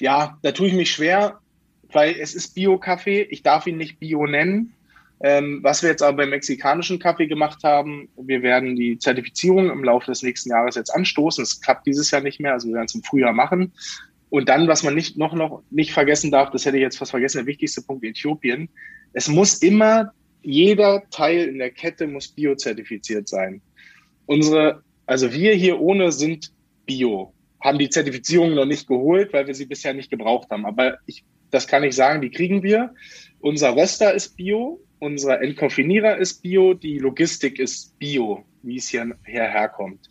[0.00, 1.40] ja, da tue ich mich schwer,
[1.92, 3.22] weil es ist Bio-Kaffee.
[3.22, 4.75] Ich darf ihn nicht Bio nennen.
[5.20, 9.82] Ähm, was wir jetzt aber beim mexikanischen Kaffee gemacht haben, wir werden die Zertifizierung im
[9.82, 11.42] Laufe des nächsten Jahres jetzt anstoßen.
[11.42, 13.72] Es klappt dieses Jahr nicht mehr, also wir werden es im Frühjahr machen.
[14.28, 17.12] Und dann, was man nicht noch, noch nicht vergessen darf, das hätte ich jetzt fast
[17.12, 18.68] vergessen, der wichtigste Punkt Äthiopien.
[19.12, 20.12] Es muss immer,
[20.42, 23.62] jeder Teil in der Kette muss biozertifiziert sein.
[24.26, 26.52] Unsere, also wir hier ohne sind
[26.84, 30.66] Bio, haben die Zertifizierung noch nicht geholt, weil wir sie bisher nicht gebraucht haben.
[30.66, 32.94] Aber ich, das kann ich sagen, die kriegen wir.
[33.40, 39.16] Unser Röster ist Bio, unser Entkoffinierer ist Bio, die Logistik ist Bio, wie es hier,
[39.24, 40.10] hierherkommt.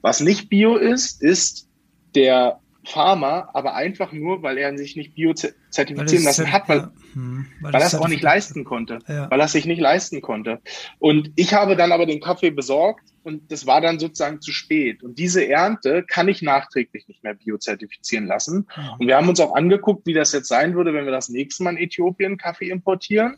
[0.00, 1.68] Was nicht Bio ist, ist
[2.14, 7.46] der Farmer, aber einfach nur, weil er sich nicht biozertifizieren lassen hat, weil, ja, hm,
[7.60, 9.30] weil, weil er es auch nicht leisten konnte, ja.
[9.30, 10.60] weil er es sich nicht leisten konnte.
[10.98, 15.02] Und ich habe dann aber den Kaffee besorgt und das war dann sozusagen zu spät.
[15.02, 18.66] Und diese Ernte kann ich nachträglich nicht mehr biozertifizieren lassen.
[18.74, 18.96] Ja.
[18.98, 21.64] Und wir haben uns auch angeguckt, wie das jetzt sein würde, wenn wir das nächste
[21.64, 23.36] Mal in Äthiopien Kaffee importieren.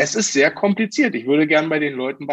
[0.00, 1.16] Es ist sehr kompliziert.
[1.16, 2.28] Ich würde gern bei den Leuten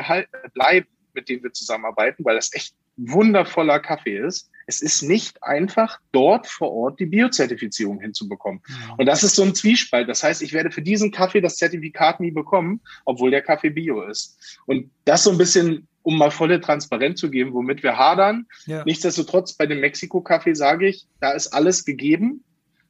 [0.53, 4.51] bleiben, mit denen wir zusammenarbeiten, weil das echt wundervoller Kaffee ist.
[4.67, 8.61] Es ist nicht einfach, dort vor Ort die Biozertifizierung hinzubekommen.
[8.97, 10.07] Und das ist so ein Zwiespalt.
[10.07, 14.03] Das heißt, ich werde für diesen Kaffee das Zertifikat nie bekommen, obwohl der Kaffee Bio
[14.03, 14.59] ist.
[14.67, 18.45] Und das so ein bisschen, um mal volle Transparenz zu geben, womit wir hadern.
[18.67, 18.83] Ja.
[18.85, 22.43] Nichtsdestotrotz bei dem Mexiko-Kaffee sage ich, da ist alles gegeben.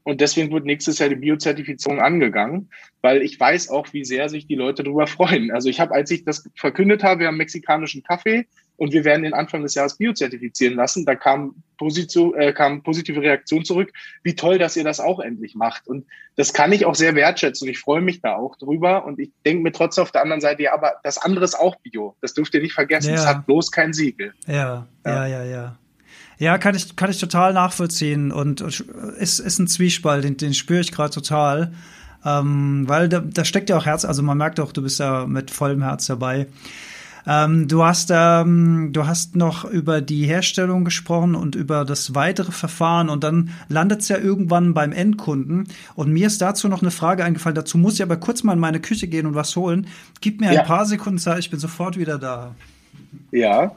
[0.05, 2.69] Und deswegen wird nächstes Jahr die Biozertifizierung angegangen,
[3.01, 5.51] weil ich weiß auch, wie sehr sich die Leute darüber freuen.
[5.51, 8.45] Also ich habe, als ich das verkündet habe, wir haben mexikanischen Kaffee,
[8.77, 11.05] und wir werden den Anfang des Jahres biozertifizieren lassen.
[11.05, 13.91] Da kam, Position, äh, kam positive Reaktion zurück.
[14.23, 15.87] Wie toll, dass ihr das auch endlich macht.
[15.87, 17.67] Und das kann ich auch sehr wertschätzen.
[17.69, 19.05] Ich freue mich da auch drüber.
[19.05, 21.75] Und ich denke mir trotzdem auf der anderen Seite, ja, aber das andere ist auch
[21.77, 22.15] Bio.
[22.21, 23.09] Das dürft ihr nicht vergessen.
[23.09, 23.15] Ja.
[23.15, 24.33] Es hat bloß kein Siegel.
[24.47, 25.45] Ja, ja, ja, ja.
[25.45, 25.79] ja.
[26.37, 30.81] Ja, kann ich, kann ich total nachvollziehen und ist, ist ein Zwiespalt, den, den spüre
[30.81, 31.71] ich gerade total.
[32.25, 35.27] Ähm, weil da, da steckt ja auch Herz, also man merkt auch, du bist ja
[35.27, 36.47] mit vollem Herz dabei.
[37.27, 42.51] Ähm, du hast ähm, du hast noch über die Herstellung gesprochen und über das weitere
[42.51, 45.67] Verfahren und dann landet es ja irgendwann beim Endkunden.
[45.95, 47.55] Und mir ist dazu noch eine Frage eingefallen.
[47.55, 49.87] Dazu muss ich aber kurz mal in meine Küche gehen und was holen.
[50.21, 50.61] Gib mir ja.
[50.61, 52.53] ein paar Sekunden Zeit, ich bin sofort wieder da.
[53.31, 53.75] Ja.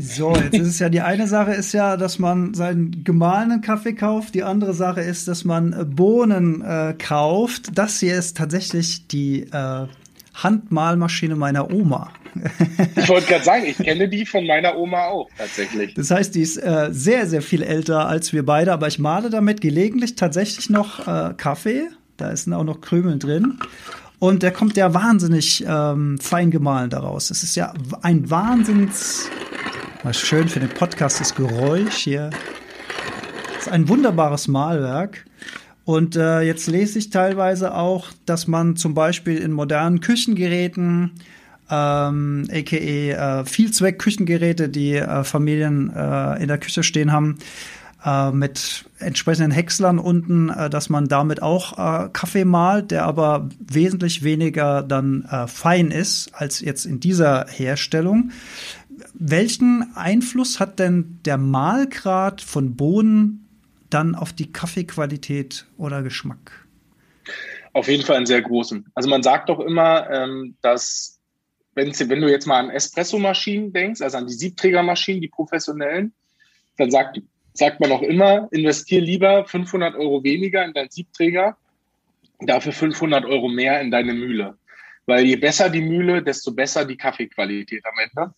[0.00, 3.94] So, jetzt ist es ja die eine Sache ist ja, dass man seinen gemahlenen Kaffee
[3.94, 4.36] kauft.
[4.36, 7.76] Die andere Sache ist, dass man Bohnen äh, kauft.
[7.76, 9.86] Das hier ist tatsächlich die äh,
[10.34, 12.12] Handmalmaschine meiner Oma.
[12.94, 15.94] ich wollte gerade sagen, ich kenne die von meiner Oma auch tatsächlich.
[15.94, 19.30] Das heißt, die ist äh, sehr, sehr viel älter als wir beide, aber ich male
[19.30, 21.88] damit gelegentlich tatsächlich noch äh, Kaffee.
[22.16, 23.58] Da ist auch noch Krümel drin.
[24.20, 27.30] Und der kommt ja wahnsinnig ähm, fein gemahlen daraus.
[27.30, 27.72] Es ist ja
[28.02, 29.28] ein Wahnsinns.
[30.04, 32.30] Mal schön für den Podcast das Geräusch hier.
[33.54, 35.24] Das ist ein wunderbares Malwerk.
[35.84, 41.14] Und äh, jetzt lese ich teilweise auch, dass man zum Beispiel in modernen Küchengeräten,
[41.68, 47.38] ähm, aka äh, Vielzweck-Küchengeräte, die äh, Familien äh, in der Küche stehen haben,
[48.04, 53.48] äh, mit entsprechenden Häckslern unten, äh, dass man damit auch äh, Kaffee malt, der aber
[53.58, 58.30] wesentlich weniger dann fein ist als jetzt in dieser Herstellung.
[59.20, 63.48] Welchen Einfluss hat denn der Mahlgrad von Bohnen
[63.90, 66.66] dann auf die Kaffeequalität oder Geschmack?
[67.72, 68.86] Auf jeden Fall einen sehr großen.
[68.94, 71.18] Also man sagt doch immer, ähm, dass
[71.74, 76.12] wenn, du jetzt mal an Espresso-Maschinen denkst, also an die Siebträgermaschinen, die professionellen,
[76.76, 77.20] dann sagt,
[77.54, 81.56] sagt man auch immer, investier lieber 500 Euro weniger in deinen Siebträger,
[82.40, 84.56] dafür 500 Euro mehr in deine Mühle.
[85.06, 88.34] Weil je besser die Mühle, desto besser die Kaffeequalität am Ende.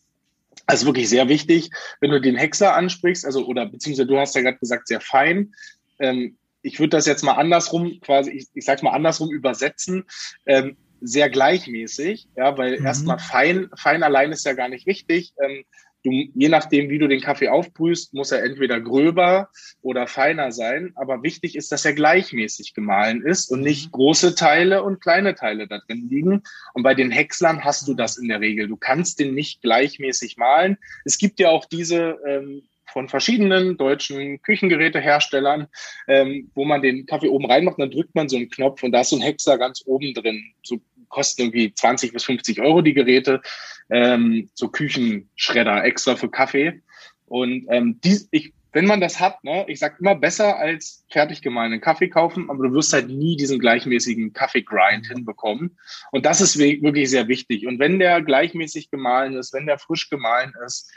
[0.71, 4.43] Also wirklich sehr wichtig, wenn du den Hexer ansprichst, also oder beziehungsweise du hast ja
[4.43, 5.53] gerade gesagt, sehr fein.
[5.99, 10.05] Ähm, ich würde das jetzt mal andersrum, quasi, ich, ich sag mal andersrum übersetzen,
[10.47, 12.87] ähm, sehr gleichmäßig, ja, weil mhm.
[12.87, 15.33] erstmal fein, fein allein ist ja gar nicht wichtig.
[15.43, 15.65] Ähm,
[16.05, 19.51] du, je nachdem, wie du den Kaffee aufbrühst, muss er entweder gröber
[19.83, 20.93] oder feiner sein.
[20.95, 23.93] Aber wichtig ist, dass er gleichmäßig gemahlen ist und nicht mhm.
[23.93, 26.43] große Teile und kleine Teile da drin liegen.
[26.75, 28.69] Und bei den Häckslern hast du das in der Regel.
[28.69, 30.79] Du kannst den nicht gleichmäßig mahlen.
[31.05, 35.69] Es gibt ja auch diese ähm, von verschiedenen deutschen Küchengeräteherstellern,
[36.09, 39.01] ähm, wo man den Kaffee oben reinmacht, dann drückt man so einen Knopf und da
[39.01, 40.43] ist so ein Hexer ganz oben drin.
[40.63, 40.81] So
[41.11, 43.43] kosten irgendwie 20 bis 50 Euro die Geräte
[43.91, 46.81] ähm, so Küchenschredder extra für Kaffee.
[47.27, 51.43] Und ähm, die, ich, wenn man das hat, ne, ich sag immer besser als fertig
[51.43, 55.79] gemahlenen Kaffee kaufen, aber du wirst halt nie diesen gleichmäßigen Kaffeegrind hinbekommen.
[56.13, 57.67] Und das ist wirklich sehr wichtig.
[57.67, 60.91] Und wenn der gleichmäßig gemahlen ist, wenn der frisch gemahlen ist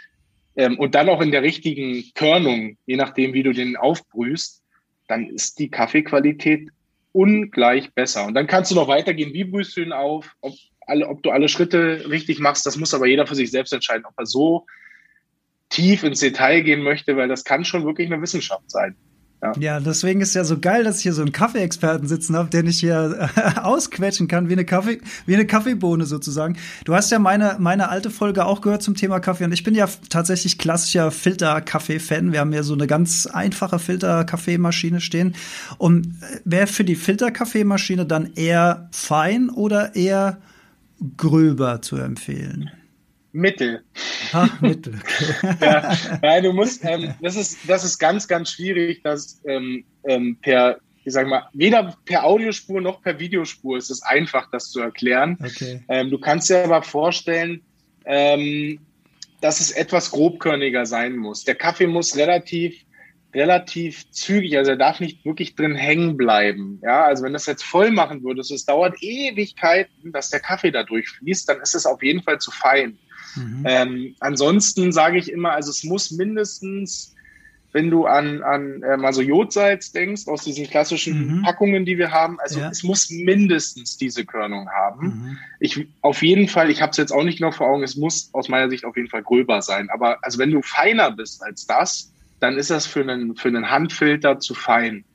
[0.56, 4.64] ähm, und dann auch in der richtigen Körnung, je nachdem, wie du den aufbrühst,
[5.08, 6.70] dann ist die Kaffeequalität
[7.14, 8.26] ungleich besser.
[8.26, 11.30] Und dann kannst du noch weitergehen, wie brühst du ihn auf, ob, alle, ob du
[11.30, 12.66] alle Schritte richtig machst.
[12.66, 14.66] Das muss aber jeder für sich selbst entscheiden, ob er so
[15.70, 18.96] tief ins Detail gehen möchte, weil das kann schon wirklich eine Wissenschaft sein.
[19.58, 19.80] Ja.
[19.80, 22.80] deswegen ist ja so geil, dass ich hier so einen Kaffeeexperten sitzen habe, den ich
[22.80, 26.58] hier äh, ausquetschen kann, wie eine Kaffee, wie eine Kaffeebohne sozusagen.
[26.86, 29.76] Du hast ja meine, meine alte Folge auch gehört zum Thema Kaffee und ich bin
[29.76, 32.32] ja tatsächlich klassischer Filter-Kaffee-Fan.
[32.32, 35.36] Wir haben ja so eine ganz einfache Filter-Kaffeemaschine stehen.
[35.78, 40.38] Und äh, wäre für die Filter-Kaffeemaschine dann eher fein oder eher
[41.18, 42.72] gröber zu empfehlen?
[43.34, 43.84] Mittel.
[44.32, 45.00] Ah, Mittel.
[45.62, 50.38] ja, weil du musst, ähm, das ist, das ist ganz, ganz schwierig, dass ähm, ähm,
[50.42, 54.80] per, ich sag mal, weder per Audiospur noch per Videospur ist es einfach, das zu
[54.80, 55.38] erklären.
[55.44, 55.84] Okay.
[55.90, 57.62] Ähm, du kannst dir aber vorstellen,
[58.06, 58.80] ähm,
[59.42, 61.44] dass es etwas grobkörniger sein muss.
[61.44, 62.76] Der Kaffee muss relativ
[63.34, 66.80] relativ zügig, also er darf nicht wirklich drin hängen bleiben.
[66.84, 70.84] Ja, also wenn das jetzt voll machen würdest, es dauert Ewigkeiten, dass der Kaffee da
[70.84, 73.00] durchfließt, dann ist es auf jeden Fall zu fein.
[73.36, 73.64] Mhm.
[73.66, 77.14] Ähm, ansonsten sage ich immer, also es muss mindestens,
[77.72, 81.42] wenn du an, an äh, mal so Jodsalz denkst, aus diesen klassischen mhm.
[81.42, 82.70] Packungen, die wir haben, also ja.
[82.70, 85.08] es muss mindestens diese Körnung haben.
[85.08, 85.38] Mhm.
[85.60, 88.30] Ich auf jeden Fall, ich habe es jetzt auch nicht noch vor Augen, es muss
[88.34, 89.90] aus meiner Sicht auf jeden Fall gröber sein.
[89.92, 93.70] Aber also wenn du feiner bist als das, dann ist das für einen, für einen
[93.70, 95.06] Handfilter zu fein.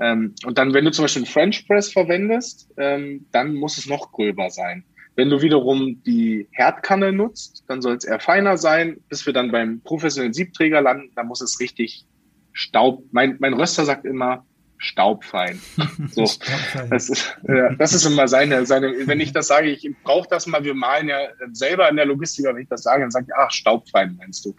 [0.00, 3.86] Ähm, und dann, wenn du zum Beispiel einen French Press verwendest, ähm, dann muss es
[3.86, 4.84] noch gröber sein.
[5.18, 9.50] Wenn du wiederum die Herdkanne nutzt, dann soll es eher feiner sein, bis wir dann
[9.50, 12.06] beim professionellen Siebträger landen, dann muss es richtig
[12.52, 13.02] Staub.
[13.10, 14.46] Mein, mein Röster sagt immer
[14.76, 15.60] staubfein.
[16.12, 16.88] So, staubfein.
[16.90, 20.46] Das, ist, ja, das ist immer seine, seine, wenn ich das sage, ich brauche das
[20.46, 21.18] mal, wir malen ja
[21.50, 24.54] selber in der Logistik, wenn ich das sage, dann sage ich, ach, staubfein meinst du.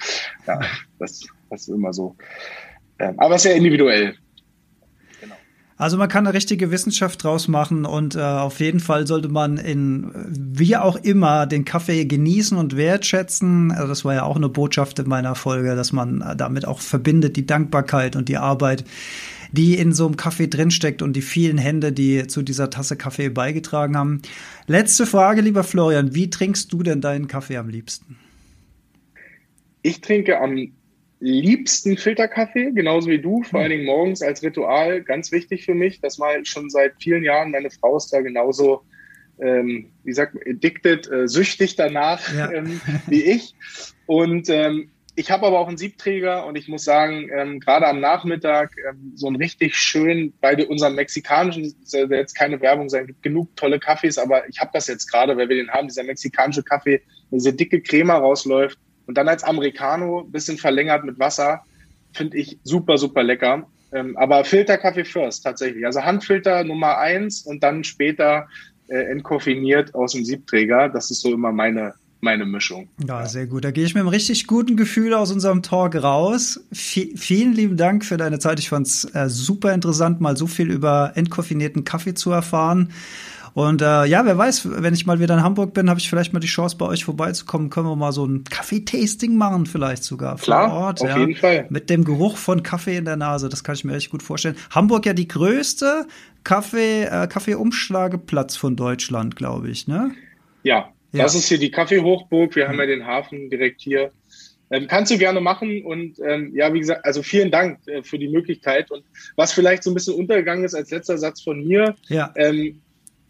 [0.45, 0.59] Ja,
[0.99, 2.17] das, das ist immer so.
[2.99, 4.17] Ähm, aber es ist ja individuell.
[5.79, 9.55] Also man kann eine richtige Wissenschaft draus machen und äh, auf jeden Fall sollte man
[9.55, 13.71] in wie auch immer den Kaffee genießen und wertschätzen.
[13.71, 16.81] Also das war ja auch eine Botschaft in meiner Folge, dass man äh, damit auch
[16.81, 18.83] verbindet die Dankbarkeit und die Arbeit,
[19.53, 23.29] die in so einem Kaffee drinsteckt und die vielen Hände, die zu dieser Tasse Kaffee
[23.29, 24.21] beigetragen haben.
[24.67, 28.17] Letzte Frage, lieber Florian, wie trinkst du denn deinen Kaffee am liebsten?
[29.81, 30.73] Ich trinke am
[31.19, 35.99] liebsten Filterkaffee, genauso wie du, vor allen Dingen morgens als Ritual, ganz wichtig für mich.
[35.99, 37.51] Das ich schon seit vielen Jahren.
[37.51, 38.83] Meine Frau ist da genauso,
[39.41, 42.51] ähm, wie sagt man, addicted, äh, süchtig danach ja.
[42.53, 43.53] ähm, wie ich.
[44.05, 47.99] Und ähm, ich habe aber auch einen Siebträger und ich muss sagen, ähm, gerade am
[47.99, 53.23] Nachmittag ähm, so ein richtig schön, bei unserem mexikanischen, soll jetzt keine Werbung sein, gibt
[53.23, 56.63] genug tolle Kaffees, aber ich habe das jetzt gerade, weil wir den haben, dieser mexikanische
[56.63, 57.01] Kaffee,
[57.31, 58.79] diese dicke Crema rausläuft
[59.09, 61.63] und dann als Americano, bisschen verlängert mit Wasser,
[62.13, 63.67] finde ich super, super lecker.
[63.91, 65.83] Ähm, aber Filterkaffee first tatsächlich.
[65.83, 68.47] Also Handfilter Nummer eins und dann später
[68.87, 70.89] äh, entkoffiniert aus dem Siebträger.
[70.89, 72.87] Das ist so immer meine, meine Mischung.
[73.03, 73.65] Ja, sehr gut.
[73.65, 76.59] Da gehe ich mit einem richtig guten Gefühl aus unserem Talk raus.
[76.71, 78.59] V vielen lieben Dank für deine Zeit.
[78.59, 82.91] Ich fand es äh, super interessant, mal so viel über entkoffinierten Kaffee zu erfahren.
[83.53, 86.33] Und äh, ja, wer weiß, wenn ich mal wieder in Hamburg bin, habe ich vielleicht
[86.33, 87.69] mal die Chance, bei euch vorbeizukommen.
[87.69, 91.01] Können wir mal so ein Kaffeetasting machen, vielleicht sogar Klar, vor Ort.
[91.01, 91.17] Auf ja.
[91.17, 91.67] jeden Fall.
[91.69, 93.49] Mit dem Geruch von Kaffee in der Nase.
[93.49, 94.55] Das kann ich mir echt gut vorstellen.
[94.71, 96.05] Hamburg ja die größte
[96.43, 100.11] Kaffee, äh, Kaffeeumschlageplatz von Deutschland, glaube ich, ne?
[100.63, 102.55] Ja, ja, das ist hier die Kaffeehochburg.
[102.55, 102.69] Wir mhm.
[102.69, 104.11] haben ja den Hafen direkt hier.
[104.71, 108.19] Ähm, kannst du gerne machen und ähm, ja, wie gesagt, also vielen Dank äh, für
[108.19, 108.91] die Möglichkeit.
[108.91, 109.03] Und
[109.35, 112.31] was vielleicht so ein bisschen untergegangen ist als letzter Satz von mir, ja.
[112.35, 112.79] ähm,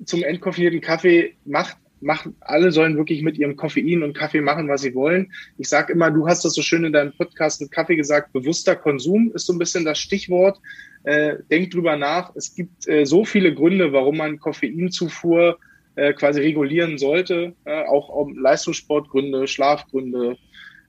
[0.06, 4.82] zum entkoffinierten Kaffee macht macht, alle sollen wirklich mit ihrem Koffein und Kaffee machen, was
[4.82, 5.32] sie wollen.
[5.58, 8.76] Ich sage immer, du hast das so schön in deinem Podcast mit Kaffee gesagt, bewusster
[8.76, 10.60] Konsum ist so ein bisschen das Stichwort.
[11.04, 12.36] Äh, denk drüber nach.
[12.36, 15.58] Es gibt äh, so viele Gründe, warum man Koffeinzufuhr
[15.96, 17.54] äh, quasi regulieren sollte.
[17.66, 20.38] Äh, auch um Leistungssportgründe, Schlafgründe,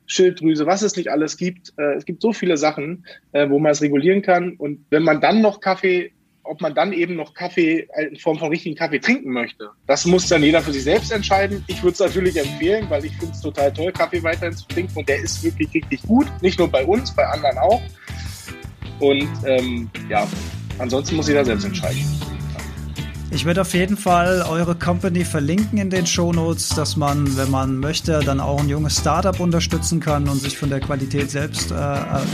[0.06, 1.72] Schilddrüse, was es nicht alles gibt.
[1.76, 4.56] Äh, es gibt so viele Sachen, äh, wo man es regulieren kann.
[4.56, 6.12] Und wenn man dann noch Kaffee
[6.42, 9.70] ob man dann eben noch Kaffee in Form von richtigen Kaffee trinken möchte.
[9.86, 11.64] Das muss dann jeder für sich selbst entscheiden.
[11.66, 14.98] Ich würde es natürlich empfehlen, weil ich finde es total toll, Kaffee weiterhin zu trinken
[14.98, 16.26] und der ist wirklich richtig gut.
[16.40, 17.82] Nicht nur bei uns, bei anderen auch.
[19.00, 20.26] Und ähm, ja,
[20.78, 22.04] ansonsten muss jeder selbst entscheiden.
[23.32, 27.48] Ich werde auf jeden Fall eure Company verlinken in den Show Notes, dass man, wenn
[27.48, 31.70] man möchte, dann auch ein junges Startup unterstützen kann und sich von der Qualität selbst
[31.70, 31.74] äh,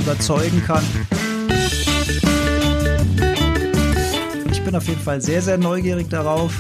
[0.01, 0.83] überzeugen kann.
[4.67, 6.53] Bin auf jeden Fall sehr, sehr neugierig darauf.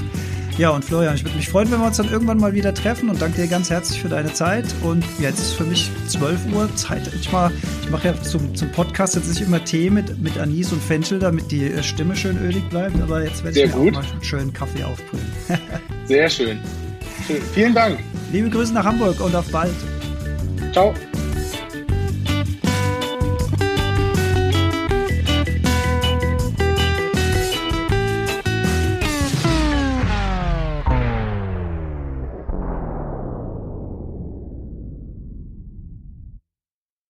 [0.58, 3.10] Ja, und Florian, ich würde mich freuen, wenn wir uns dann irgendwann mal wieder treffen
[3.10, 4.64] und danke dir ganz herzlich für deine Zeit.
[4.82, 7.02] Und jetzt ist für mich 12 Uhr Zeit.
[7.08, 10.82] Ich, ich mache ja zum, zum Podcast jetzt nicht immer Tee mit, mit Anis und
[10.82, 13.96] Fenchel, damit die äh, Stimme schön ölig bleibt, aber jetzt werde ich mir gut.
[13.96, 15.26] auch mal einen schönen Kaffee aufbrühen.
[16.06, 16.58] Sehr schön.
[17.26, 17.42] schön.
[17.52, 17.98] Vielen Dank.
[18.32, 19.74] Liebe Grüße nach Hamburg und auf bald.
[20.72, 20.94] Ciao.